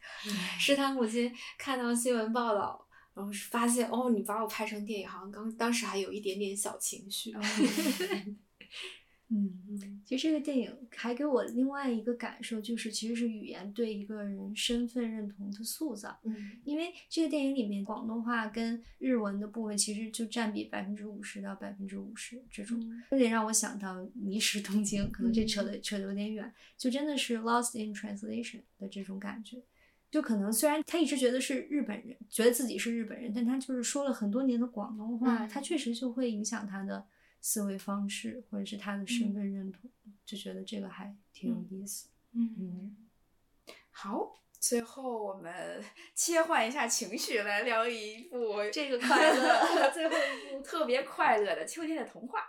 [0.60, 2.86] 是他母亲看到新闻报道，
[3.16, 7.34] 然后是发现哦，你把我拍成电影，好像刚当时还有一点点小情绪。
[9.34, 16.19] 嗯嗯，其实这个电影还给我另外一个感受，就是其实是语言对一个人身份认同的塑造。
[16.23, 16.59] 嗯。
[16.65, 23.01] 因为这个电影里面广东话跟日文的部分其实就占比百分之五十到百分之五十这种，嗯。
[23.11, 29.63] 有点让我想到《迷失东京》，可能这扯的扯的有点远，就真的是 lost in translation 的这种感觉。
[30.11, 35.47] 就可能虽然他一直觉得是日本人，觉得自己是日本人，但他就是说了很多年的广东话，嗯。
[35.47, 37.05] 他确实就会影响他的
[37.42, 39.89] 思维方式或者是他的身份认同，
[40.26, 42.08] 就觉得这个还挺有意思。
[42.34, 42.98] 嗯嗯
[43.89, 45.84] 好，最后我们
[46.16, 52.39] 切换一下情绪，来聊一部 这个快 乐最后一部特别快乐的《秋天的童话》。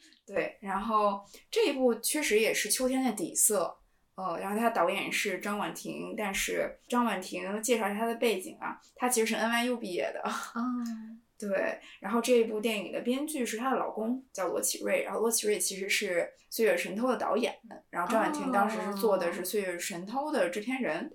[0.26, 3.76] 对，然后这一部确实也是秋天的底色。
[4.16, 10.52] 呃，然后他导演是张婉婷，但是张婉婷介绍一下她的背景啊，她其实是 NYU 毕业的，啊，
[11.40, 15.02] 对，然后这一部电影的编剧是她的老公，叫罗启瑞。
[15.04, 16.20] 然后罗启瑞其实是
[16.50, 17.54] 《岁月神偷》的导演，
[17.88, 21.10] 然后张婉婷当时是做的是《岁月神偷》的制片人，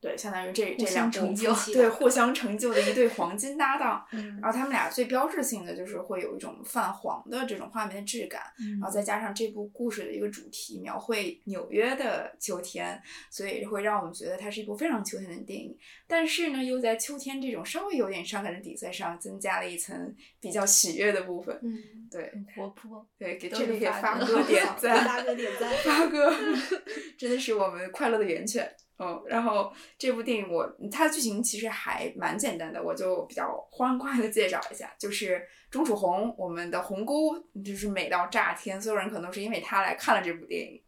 [0.00, 4.06] 对，相当于这这两成就对 互相成就的一对黄金搭档。
[4.12, 15.76] 嗯然后他们俩最标志性的就是会有一种泛黄的这种画面的质感，然然后再加上这部故事的一个主题描绘纽约的秋天，所以会让我们觉得它是一部非常秋天的电影。
[16.06, 21.58] 但是呢，又在秋天这种稍微有点伤感的底色上，增加了一层比较喜悦的部分。
[21.62, 23.04] 嗯，对很活泼。
[23.18, 26.32] 对，给这里给发哥 点赞，发哥点赞发哥
[27.18, 28.72] 真的是我们快乐的源泉。
[28.98, 35.40] 嗯，然后这部电影我它的剧情其实还蛮简单的，我就比较 欢快的介绍一下，就是
[35.70, 40.82] 钟楚红，我们的红姑，就是美到炸天，所有人可能是因为她来看了这部电影。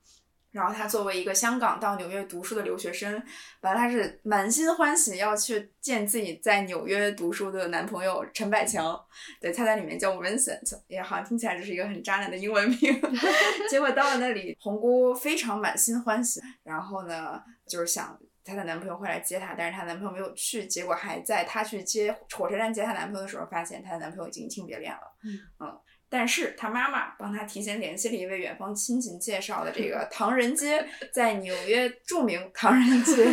[0.52, 3.22] 然后她作为一个香港到纽约读书的留学生，
[3.60, 9.00] 本来她是满心欢喜要去见自己在纽约读书的男朋友陈百强，
[9.40, 12.78] 对，他在里面叫 Vincent，也好像听起来就是一个很渣男的英文名。
[13.70, 25.00] 结果到了那里，红姑非常满心欢喜，然后呢，就是想她的男朋友会来接她，但是她男朋友没有去，结果还在她去接火车站接她男朋友的时候，发现她的男朋友已经移情别恋了。
[25.24, 25.80] 嗯
[26.10, 30.84] 但是他妈妈帮他提前联系了一位远方亲戚介绍的这个唐人街，
[31.14, 33.28] 在纽约著名唐人街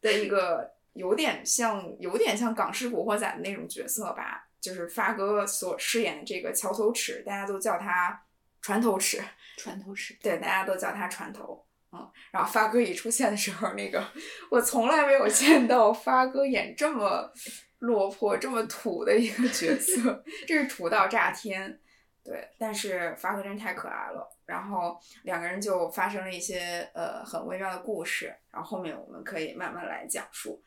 [0.00, 8.20] 的一个有点像有点像港式古惑仔的那种角色吧，就是发哥所饰演的这个桥头尺，大家都叫他
[8.60, 9.22] 船头尺，
[9.56, 10.16] 船头尺。
[10.20, 11.64] 对，大家都叫他船头。
[11.92, 14.04] 嗯，然后发哥一出现的时候，那个
[14.50, 17.32] 我从来没有见到发哥演这么
[17.78, 21.78] 落魄、这么土的一个角色， 这是土到炸天。
[22.24, 24.28] 对，但是发哥真是太可爱了。
[24.46, 30.62] 然后两个人就发生了一些呃很微妙的故事，然后后面我们可以慢慢来讲述。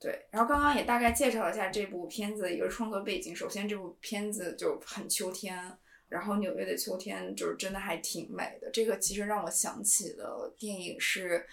[0.00, 3.34] 对，然后刚刚也大概介绍了一下这部片子的一个创作背景。
[3.34, 5.76] 首先，这部片子就很秋天，
[6.08, 8.70] 然后纽约的秋天就是真的还挺美的。
[8.70, 11.46] 这个其实让我想起了电影是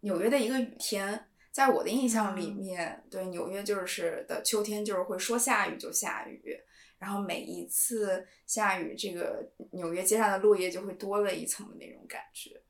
[0.00, 1.26] 纽约的一个雨天。
[1.52, 6.56] 在我的印象里面，对纽约就是的秋天就是会说下雨就下雨，
[7.00, 12.60] 然后每一次下雨，这个纽约街上的落叶就会多了一层的那种感觉。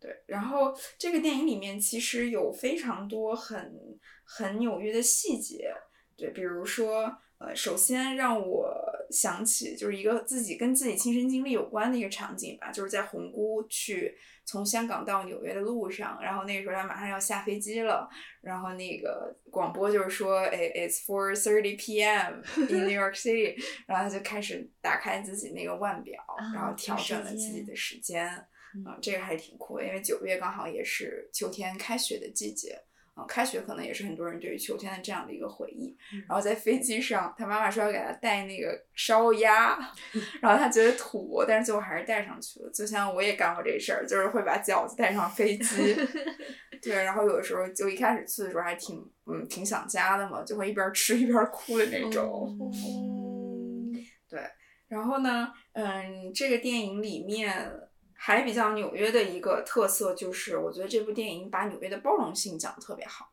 [0.00, 5.74] 对，然后这个电影里面其实有非常多很很纽约的细节，
[6.16, 8.83] 对，比如说，呃，首先让我
[9.14, 18.08] 想起就是一个自己跟自己亲身经历有关的一个场景吧，就是在红姑去从香港到纽约的路上，然后那个时候他马上要下飞机了，
[18.42, 22.42] 然后那个广播就是说，哎，it's four thirty p.m.
[22.68, 23.54] in New York City，
[23.86, 26.20] 然后他就开始打开自己那个腕表，
[26.52, 28.46] 然后调整了自己的时间。
[28.84, 32.76] 啊，这个还挺酷的，因为九月刚好也是秋天开学的季节，
[33.14, 35.96] 啊，开学可能也是很多人对于秋天的这样的一个回忆。
[36.28, 39.78] 然后在飞机上，他妈妈说要给他带那个烧鸭，
[40.42, 42.70] 然后他觉得土，但是最后还是带上去了。
[42.70, 45.96] 就像我也干过这事儿，就是会把饺子带上飞机。
[46.82, 48.96] 对，然后有的时候就一开始去的时候还挺，
[49.26, 52.58] 嗯，挺想家的嘛，就会一边吃一边哭的那种。
[52.60, 53.92] 嗯
[54.28, 54.40] 对，
[54.88, 57.70] 然后呢，嗯，这个电影里面。
[58.14, 63.28] 还比较纽约的一个特色就是，我觉得这部电影把纽约的包容性讲得特别好。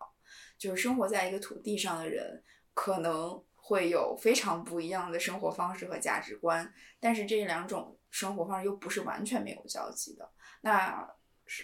[0.57, 2.43] 就是生活在一个土地上的人，
[2.75, 10.29] 可能会有非常不一样的生活方式和价值观，但是这两种生活方式又不是完全没有交集的。
[10.61, 11.09] 那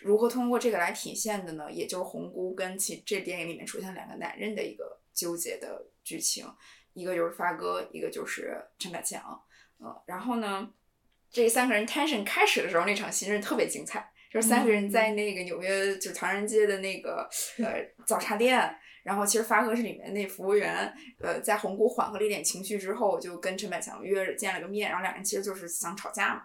[0.01, 1.71] 如何通过这个来体现的呢？
[1.71, 6.51] 也就是红姑跟其这电影里面出现两个男人的一个纠结的剧情，
[6.93, 9.39] 一个就是发哥，一个就是陈百强。
[9.79, 10.67] 嗯，然后呢？
[11.31, 14.09] 这三个人 tension 开始的时候，那场戏真是特别精彩。
[14.29, 17.27] 就是三个人在那个纽约，就唐人街的那个
[17.59, 26.41] 呃早茶店，然后其实发哥是里面那服务员，呃，在红谷缓和了一点情绪之后，就跟陈百强约着见了个面，然后两人其实就是想吵架嘛。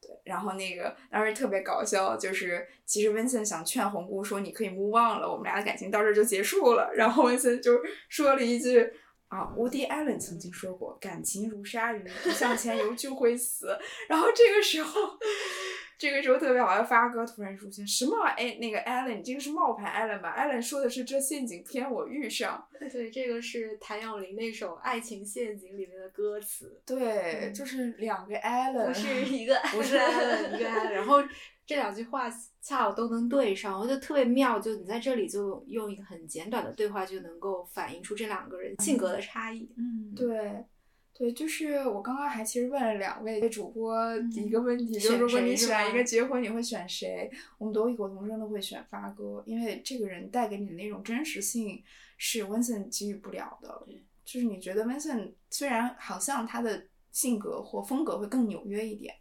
[0.00, 7.78] 对，然后那个当时特别搞笑，就是其实温森想劝红姑说：“你可以 move on 了，我们俩的感情到这儿就结束了。”然后温森就
[8.08, 8.90] 说了一句。
[9.28, 13.76] 啊，Woody Allen 曾经说过：“感情如鲨鱼，不向前游就会死。
[14.08, 15.18] ”然后这个时候，
[15.98, 18.22] 这个时候特别好笑，发哥突然出现：“什么？
[18.24, 26.80] 哎，那个 Allen，这个是冒牌 Allen 吧？Allen 说的是这陷阱骗我遇上。”对，这个是谭咏麟那首《爱情陷阱》里面的歌词。
[26.86, 30.68] 对，就是两个 Allen，不是一个， 不是 Allen，一个。
[30.68, 31.22] 然后。
[31.66, 32.30] 这两句话
[32.62, 34.60] 恰好都能对上，我觉得特别妙。
[34.60, 39.68] 就你在这里就用一个很简短的对话就能够反映出这两个人性格的差异。
[39.76, 40.64] 嗯，对，
[41.12, 47.28] 对，就是我刚刚还其实问了两位主播一个问题，就是如果你选一个结婚，你会选谁？
[47.58, 51.82] 我们都异口同声的会选发哥，因为这个人带给你的那种真实性
[52.16, 53.84] 是 Vincent 给予不了的。
[54.24, 59.12] 就是你觉得 Vincent 虽然好像他的性格或风格会更纽约一点，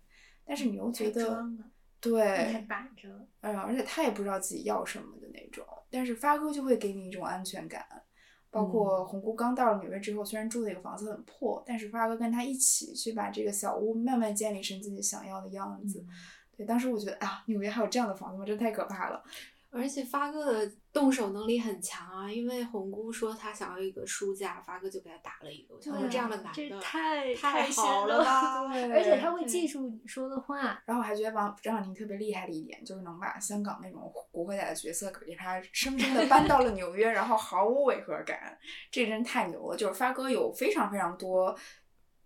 [0.45, 1.43] 但是你又觉得。
[2.11, 3.09] 对，板着，
[3.41, 7.85] 嗯，而且他也不知道自己要什么的那种，但是发哥就会给你一种安全感。
[8.51, 16.05] 包括红姑刚到了纽约之后，虽然住的那个房子很破，但是发哥跟他一起去把这个小屋慢慢建立成自己想要的样子。
[16.55, 18.45] 对，当时我觉得啊，纽约还有这样的房子吗？
[18.45, 19.21] 真太可怕了。
[19.71, 25.75] 而且发哥的动手能力很强啊，因为红姑说她想要一个书架，发哥就给她打了一个。
[25.75, 28.65] 我想说这样的男的太太好了吧？
[28.71, 30.81] 对，而且他会记住你说的话。
[30.85, 38.57] 然后我还觉得王张小宁特别厉害的一点，就是能把香港那种古惑仔的角色给他生生的搬到了纽约，然后毫无违和感，
[38.89, 39.75] 这真太牛了。
[39.75, 41.53] 就是发哥有非常非常多。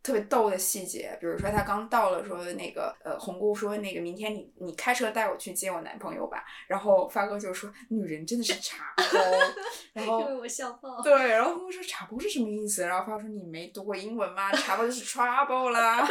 [0.01, 9.03] 特别逗的细节，比如说他刚到了，说那个呃红姑说那个明天你你开车带我去接我男朋友吧，然后发哥就说女人真的是茶包，
[9.93, 12.83] 然后我笑爆，对，然后红姑说茶包是什么意思？
[12.83, 14.51] 然后发哥说你没读过英文吗？
[14.51, 16.07] 茶包就是 trouble 啦，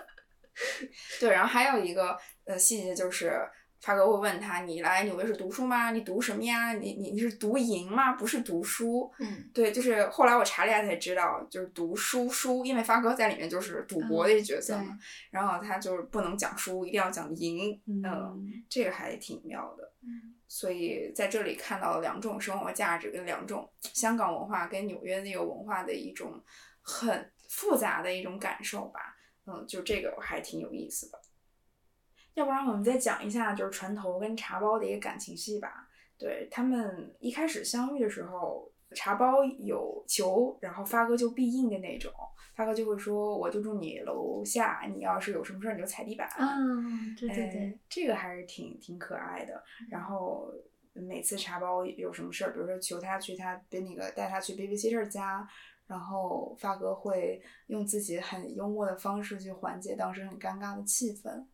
[1.20, 3.48] 对，然后还有一个呃细节就是。
[3.80, 5.90] 发哥会问他：“你来纽约是读书吗？
[5.90, 6.72] 你读什么呀？
[6.72, 8.12] 你你你是读赢吗？
[8.12, 14.98] 不是读书。”嗯，对，就是后来我查了一下才知道，就是读书书，因为发哥在里面就是赌博的一角色嘛，
[15.30, 17.80] 然后他就是不能讲书，一定要讲赢。
[17.86, 19.92] 嗯，这个还挺妙的。
[20.02, 26.42] 嗯，所以在这里看到了两种生活价值跟两种香港文化跟纽约那个文化的一种
[26.80, 29.14] 很复杂的一种感受吧。
[29.46, 31.20] 嗯，就这个还挺有意思的。
[32.36, 35.88] 要不然我们再讲一下，就是船头跟茶包的一个感情戏吧。
[36.18, 42.12] 对他们一开始相遇的时候，茶包有求，然后发哥就必应的那种。
[42.54, 49.62] 发哥就会说：“我就住你楼下，你要是有什么事儿你就踩地板。”嗯，对对对，这个还是挺挺可爱的。
[49.90, 50.50] 然后
[50.92, 55.46] 每次茶包有什么事儿，比如说求他去他的那个带他去 babysitter 家，
[55.86, 61.44] 然后发哥会用自己很幽默的方式去缓解当时很尴尬的气氛。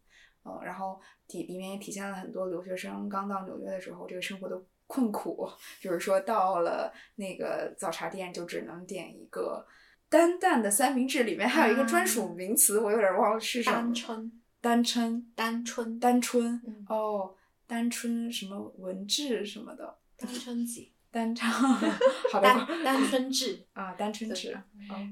[0.45, 5.49] 嗯，然后体里面也体现了很多留学生刚到纽约的时候这个生活的困苦，
[5.81, 9.67] 就是说到了那个早茶店就只能点一个
[10.09, 13.77] 单蛋的三明治，里面还有一个专属名词，我有点忘了是什么。
[13.77, 14.33] 单春。
[14.61, 15.33] 单春。
[15.35, 15.99] 单春。
[15.99, 16.63] 单春。
[16.89, 17.35] 哦。
[17.65, 21.53] 单春什么文治什么的，单春 季，丹昌，
[22.33, 23.65] 好的丹丹春志。
[23.75, 24.59] 啊，单春志，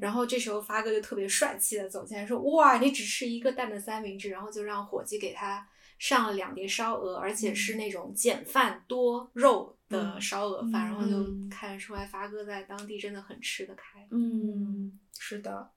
[0.00, 10.86] 然后这时候发哥就特别帅气的走进来说：“哇，你只吃一个蛋的三明治。”然后就让伙计给他上了两碟烧鹅，而且是那种简饭多肉的嗯烧鹅饭。
[10.86, 14.06] 然后就嗯看得出来发哥在当地真的很吃得开。
[14.10, 15.70] 嗯，是的，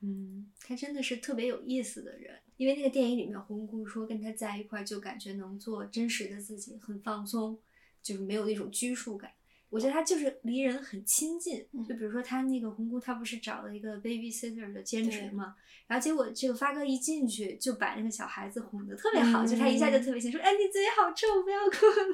[0.00, 7.58] 嗯，他真的是特别有意思的人，因为那个电影里面红姑说跟他在一块儿就感觉能做真实的自己，很放松，
[8.02, 9.30] 就是没有那种拘束感。
[9.68, 15.54] 我觉得他就是离人很亲近，嗯就比如说他那个红姑，他不是找了一个 babysitter 的兼职嘛，
[15.86, 22.04] 然后结果这个发哥一进去就把那个小孩子哄得特别好，就他一下就特别亲，说哎你嘴好臭，不要过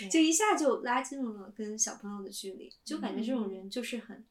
[0.00, 4.24] 来，就一下就拉近了跟小朋友的距离，就感觉这种人就是很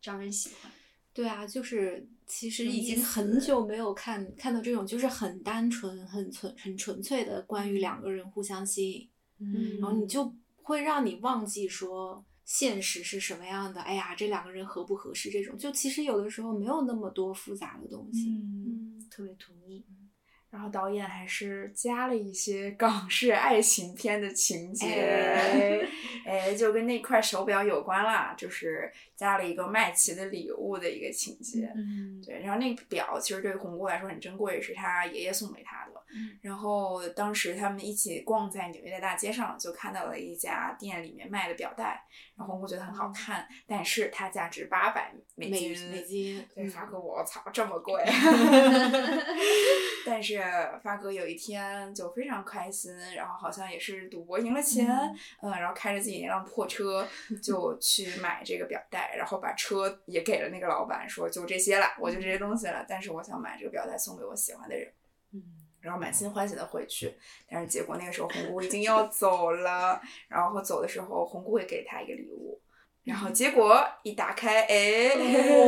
[0.00, 0.70] 招人喜欢。
[1.14, 9.08] 对啊，就是其实已经很久没有看看到这种就是很单纯、很纯、很纯粹的关于两个人互相吸引，
[9.38, 9.80] 嗯。
[9.80, 10.34] 然后你就
[10.66, 13.80] 会让你忘记说现实是什么样的。
[13.82, 15.30] 哎呀，这两个人合不合适？
[15.30, 18.28] 这种就其实有的时候没有那么多复杂的东西。
[18.30, 19.86] 嗯，特别同意。
[20.50, 25.86] 然后导演还是加了一些港式爱情片的情节，哎
[26.26, 31.70] 哎，就跟那块手表有关啦，就是加了一个麦琪的礼物的一个情节。
[31.76, 35.95] 嗯，对，然后那个表其实对红姑来说很珍贵，是他爷爷送给她的。
[36.16, 42.02] 嗯然后当时他们一起逛在纽约的大街上，就看到了一家店里面卖的表带，
[42.36, 45.90] 然后我觉得很好看，但是它价值八百美美金。
[45.90, 48.02] 美金，对，嗯发哥，我操，这么贵！
[50.06, 50.42] 但是
[50.82, 54.88] 发哥有一天就非常开心，然后好像也是赌博赢了钱，
[55.42, 57.06] 嗯然后开着自己那辆破车
[57.42, 64.90] 就去买这个表带，然后把车也给了那个老板，说就这些了，我就这些东西了，但是我想买这个表带送给我喜欢的人。
[65.32, 65.42] 嗯
[65.86, 67.14] 然后满心欢喜的回去，
[67.48, 72.60] 但是结果那个时候红姑已经要走了，然后走的时候红姑会给他一个礼物，
[73.04, 75.14] 然后结果一打开，哎，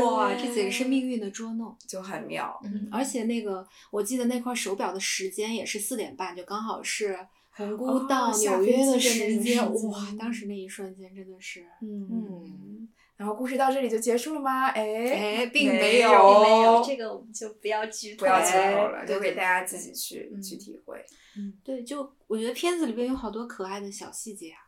[0.00, 1.76] 哇， 这简直是命运的捉弄。
[1.86, 2.60] 就很妙。
[2.64, 7.16] 嗯，而且那个我记得那块手表的时间也是四点半，就刚好是
[7.52, 8.98] 红姑到纽约的。
[8.98, 12.77] 时间哇，当时那一瞬间真的是，嗯，
[13.18, 14.68] 然后故事到这里就结束了吗？
[14.68, 21.04] 哎哎并没没有并没有这个，我们就不要剧透，不要剧透了，哎留给大家自己去嗯去体会。
[21.36, 24.60] 嗯对，就我觉得片子里边有好多可爱的小细节啊。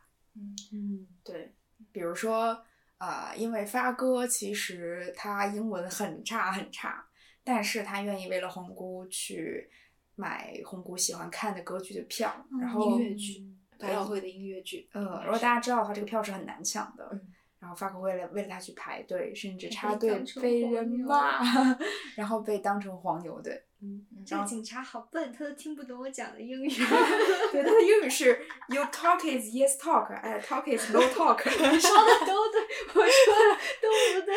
[0.73, 1.53] 嗯对，
[1.93, 2.61] 比如说，
[2.97, 7.05] 呃，因为发哥其实他英文很差很差，
[7.45, 9.69] 但是他愿意为了红姑去
[10.15, 13.45] 买红姑喜欢看的歌剧的票，然后音乐剧，
[13.79, 14.89] 百老汇的音乐剧。
[14.91, 17.07] 呃，如果大家知道的话，这个票是很难抢的。
[17.13, 21.39] 嗯然后发哥为了为了他去排队，甚至插队被人骂，
[22.17, 23.51] 然后被当成黄牛的。
[23.83, 26.69] 嗯，这个警察好笨，他都听不懂我讲的英语。
[27.51, 28.27] 对，他的英语是
[28.67, 31.43] You talk is yes talk， 哎，talk is no talk。
[31.47, 32.61] 你说的都对，
[32.93, 34.35] 我说的都不对。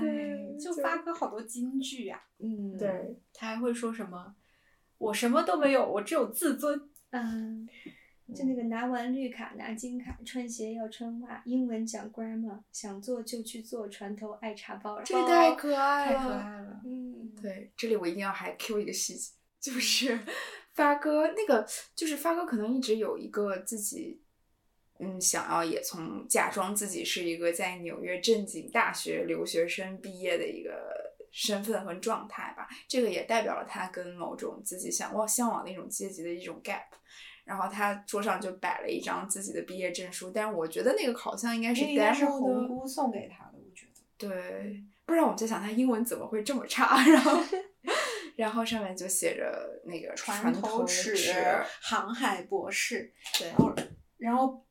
[0.00, 2.18] 对就发哥好多金句啊。
[2.38, 4.34] 嗯，对，他还会说什么？
[4.98, 6.90] 我什么都没有，我只有自尊。
[7.10, 7.66] 嗯，
[8.32, 15.02] 就那个拿完绿卡拿金卡，穿鞋要穿袜，英文讲 grammar，想做就去做，船头爱茶包。
[15.02, 16.80] 这个太可爱了，太可爱了。
[16.86, 20.18] 嗯，对，这里我一定要还 Q 一个细节，就是
[20.72, 24.22] 发哥那个，就是发哥可能一直有一个自己，
[24.98, 30.72] 嗯，想要也从假装自己是一个在纽约正经大学留学生毕业的一个
[31.30, 32.66] 身份和状态吧。
[32.88, 36.86] 这个也代表了他跟某种自己想往向往的一种阶级的一种 gap。
[37.44, 42.68] 然后他桌上就摆了一张自己的毕业证书，但是我觉得那个好像应该是那应该是红的。
[42.68, 43.92] 姑送给他的，我觉得。
[44.16, 47.38] 对，不然我们在想他英文怎么会这么差，然后，
[48.36, 51.14] 然后上面就写着那个船头尺，
[51.82, 53.52] 航海博士，对
[54.16, 54.64] 然后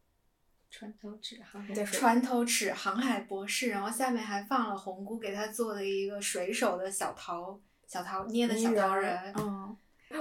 [0.71, 9.78] 船头纸航海船头尺航海博士，然后下面还放了红姑给他做的一个水手的小桃小桃捏的小桃人，嗯，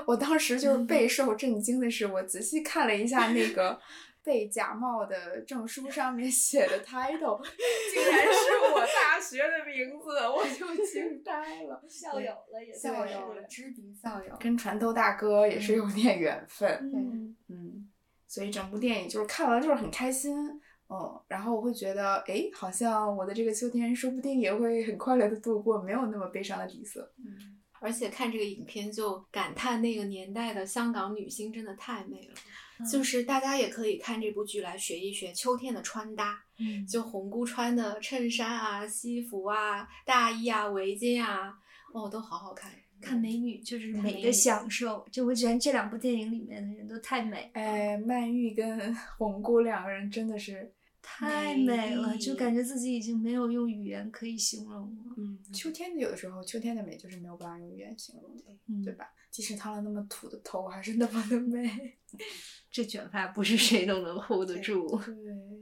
[0.06, 3.78] 我当时就是备受震惊的是，我仔细看了一下那个
[4.24, 7.42] 被假冒的证书上面写的 title，
[7.92, 11.82] 竟然是我大学的名字，我就惊呆了。
[11.90, 14.36] 校友了也校友了，知名校友。
[14.38, 16.68] 跟船头大哥也是有点缘分。
[16.94, 17.88] 嗯，嗯，
[18.28, 20.48] 所以整部电影就是看完就是很开心，
[20.88, 27.12] 嗯，然后我会觉得，哎，好像我的这个秋天说不定也会很快乐的度过，没有那么悲伤的底色。
[27.18, 32.34] 嗯，而且看这个影片就感叹那个年代的香港女星真的太美了。
[32.90, 41.54] 就是大家也可以看这部剧来学一学秋天的穿搭，嗯就红姑穿的衬衫啊、西服啊、大衣啊、围巾啊，
[41.92, 42.72] 哦，都好好看。
[43.00, 45.04] 看美女就是美的享受。
[45.12, 50.72] 就我觉得这两部电影里面的人都太美，哎，曼玉跟 红姑两个人真的是，
[51.02, 55.14] 太美美了，就感觉自己已经没有用语言可以形容了。
[55.18, 59.12] 嗯，秋天的有的时候，秋天的美就是没有办法用语言形容的，嗯对吧？
[59.30, 61.98] 即使烫了那么土的头，还是那么的美。
[62.70, 64.88] 这卷发不是谁都能 hold 得住。
[65.04, 65.61] 对，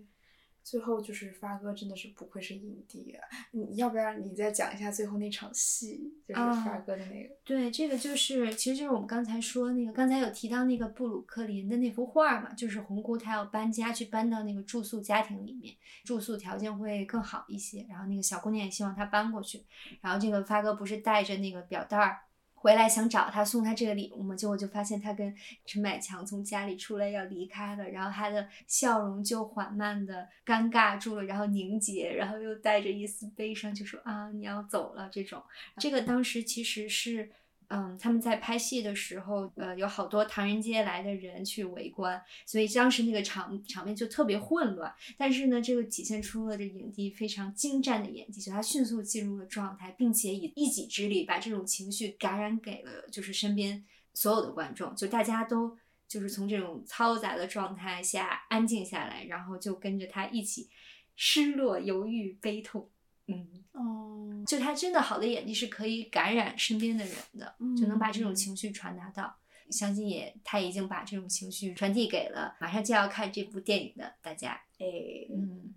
[0.63, 3.23] 最后就是发哥真的是不愧是影帝啊！
[3.53, 7.35] 你要不然你再讲一下最后那场戏，就是啊发哥的那个。
[7.45, 17.85] 对，这个就是，其实就是我们刚才说那个，刚才有提到那个布鲁克林的那幅画嘛，就是红姑她要搬家去搬到那个住宿家庭里面，住宿条件会更好一些。
[17.89, 19.65] 然后那个小姑娘也希望她搬过去。
[20.01, 22.19] 然后这个发哥不是带着那个表带儿
[22.63, 25.35] 回来想找他送他这个礼物嘛，结果就发现他跟
[25.65, 35.43] 陈百强从家里出来要离开了，然后他的笑容就缓慢的尴尬住了，然后凝结，然后又带着一丝悲伤，就说啊你要走了这种。
[35.79, 37.31] 这个当时其实是，
[37.71, 44.93] 嗯，他们在拍戏的时候，呃，有好多唐人街来的人去围观，所以当时那个场场面就特别混乱。
[45.17, 55.79] 但是呢，这个体现出了这影帝非常精湛的演技，就他迅速进入了状态，并且以一己之力把这种情绪感染给了就是身边所有的观众，就大家都。
[56.11, 60.69] 就是从这种嘈杂的状态下安静下来，然后就跟着他一起
[61.15, 62.91] 失落、犹豫、悲痛。
[63.31, 69.37] 嗯，哦，就他真的好的演技是可以感染身边的人的，就能把这种嗯情绪传达到。
[69.71, 74.61] 相信也他已经把这种情绪传递给了马上就要看这部电影的大家。
[74.81, 74.85] 哎，
[75.33, 75.73] 嗯，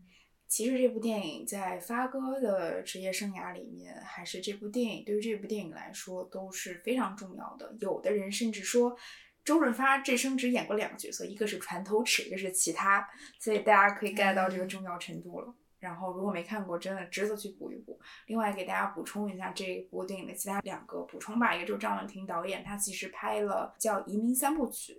[0.47, 7.76] 其实这部电影在发哥的职业生涯里面，还是这部电影对于这部电影来说都是非常重要的。
[7.82, 8.97] 有的人甚至说，
[9.45, 13.08] 周润发这生只演过两个角色，一个是船头尺，一个是其他，
[13.39, 15.54] 所以大家可以 get 到这个重要程度了。
[15.84, 17.99] 然后，如果没看过，真的值得去补一补。
[18.27, 21.53] 另外，给大家补充一下这部电影的其他两个补充吧。
[21.53, 24.93] 一个就是张婉婷导演，他其实拍了叫《移民三部曲》，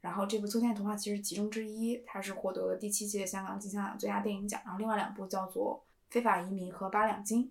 [0.00, 4.60] 然后这部《秋天的童话》其实其中之一，它是获得了第七届香港金像奖最佳电影奖。
[4.64, 7.44] 然后另外两部叫做《非法移民》和《八两金》，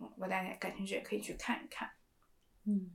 [0.00, 1.90] 嗯，如果大家感兴趣也可以去看一看。
[2.64, 2.92] 嗯，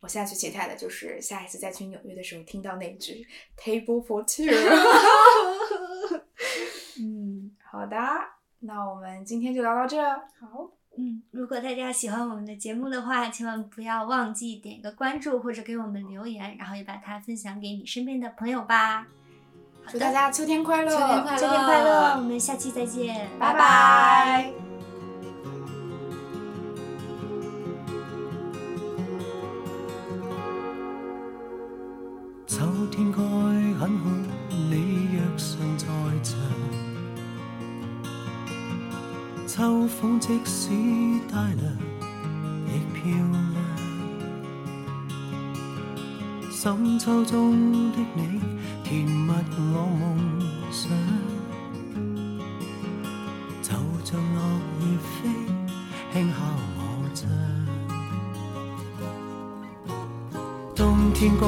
[0.00, 4.50] 我现在最期待的就是下一次再去纽约的时候听到那句 “Table for two”。
[7.00, 7.96] 嗯好的，
[8.64, 10.00] 那我们今天就聊到这。
[10.02, 19.06] 好，嗯，如果大家喜欢我们的节目的话，千万不要忘记点个关注或者给我们留言，然后也把它分享给你身边的朋友吧。
[19.88, 24.52] 祝大家秋天快乐，秋天快乐秋天快乐，我们下期再见，拜拜。
[24.52, 24.71] 秋
[47.04, 48.38] 秋中的你，
[48.84, 49.32] 甜蜜
[49.74, 50.40] 我梦
[50.70, 50.88] 想。
[53.60, 53.74] 就
[54.04, 54.40] 像落
[54.78, 55.28] 叶飞，
[56.12, 56.34] 轻敲
[56.78, 56.80] 我
[57.12, 57.20] 窗。
[60.76, 61.44] 冬天该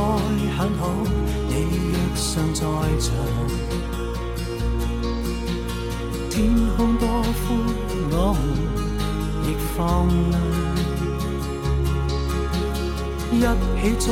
[0.57, 0.83] 很好，
[1.49, 1.53] 你
[1.93, 2.61] 若尚在
[2.99, 3.94] 场。
[13.35, 14.07] 一起坐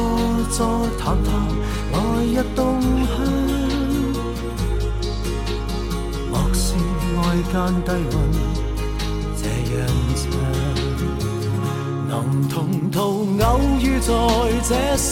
[0.50, 0.58] 坐
[0.98, 1.30] 谈谈，
[1.92, 3.10] 来日動向。
[6.30, 6.74] 莫視
[7.16, 7.20] 外
[7.52, 7.54] 间
[7.84, 8.14] 低温
[9.36, 9.42] 这
[9.76, 9.80] 样
[10.16, 10.20] 长。
[12.08, 12.12] 能
[12.48, 12.50] 同
[12.90, 12.98] 途
[13.42, 13.46] 偶
[13.80, 14.10] 遇在
[14.68, 15.10] 这星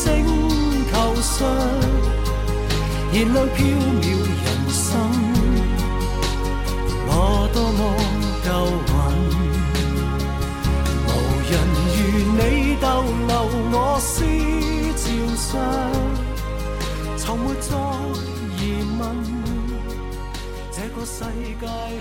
[0.93, 0.93] 球
[1.23, 1.49] 上，
[3.13, 3.59] 燃亮飘
[4.03, 4.05] 渺
[17.17, 17.77] 从没再
[18.59, 19.01] 疑问。
[20.71, 22.00] 这个世界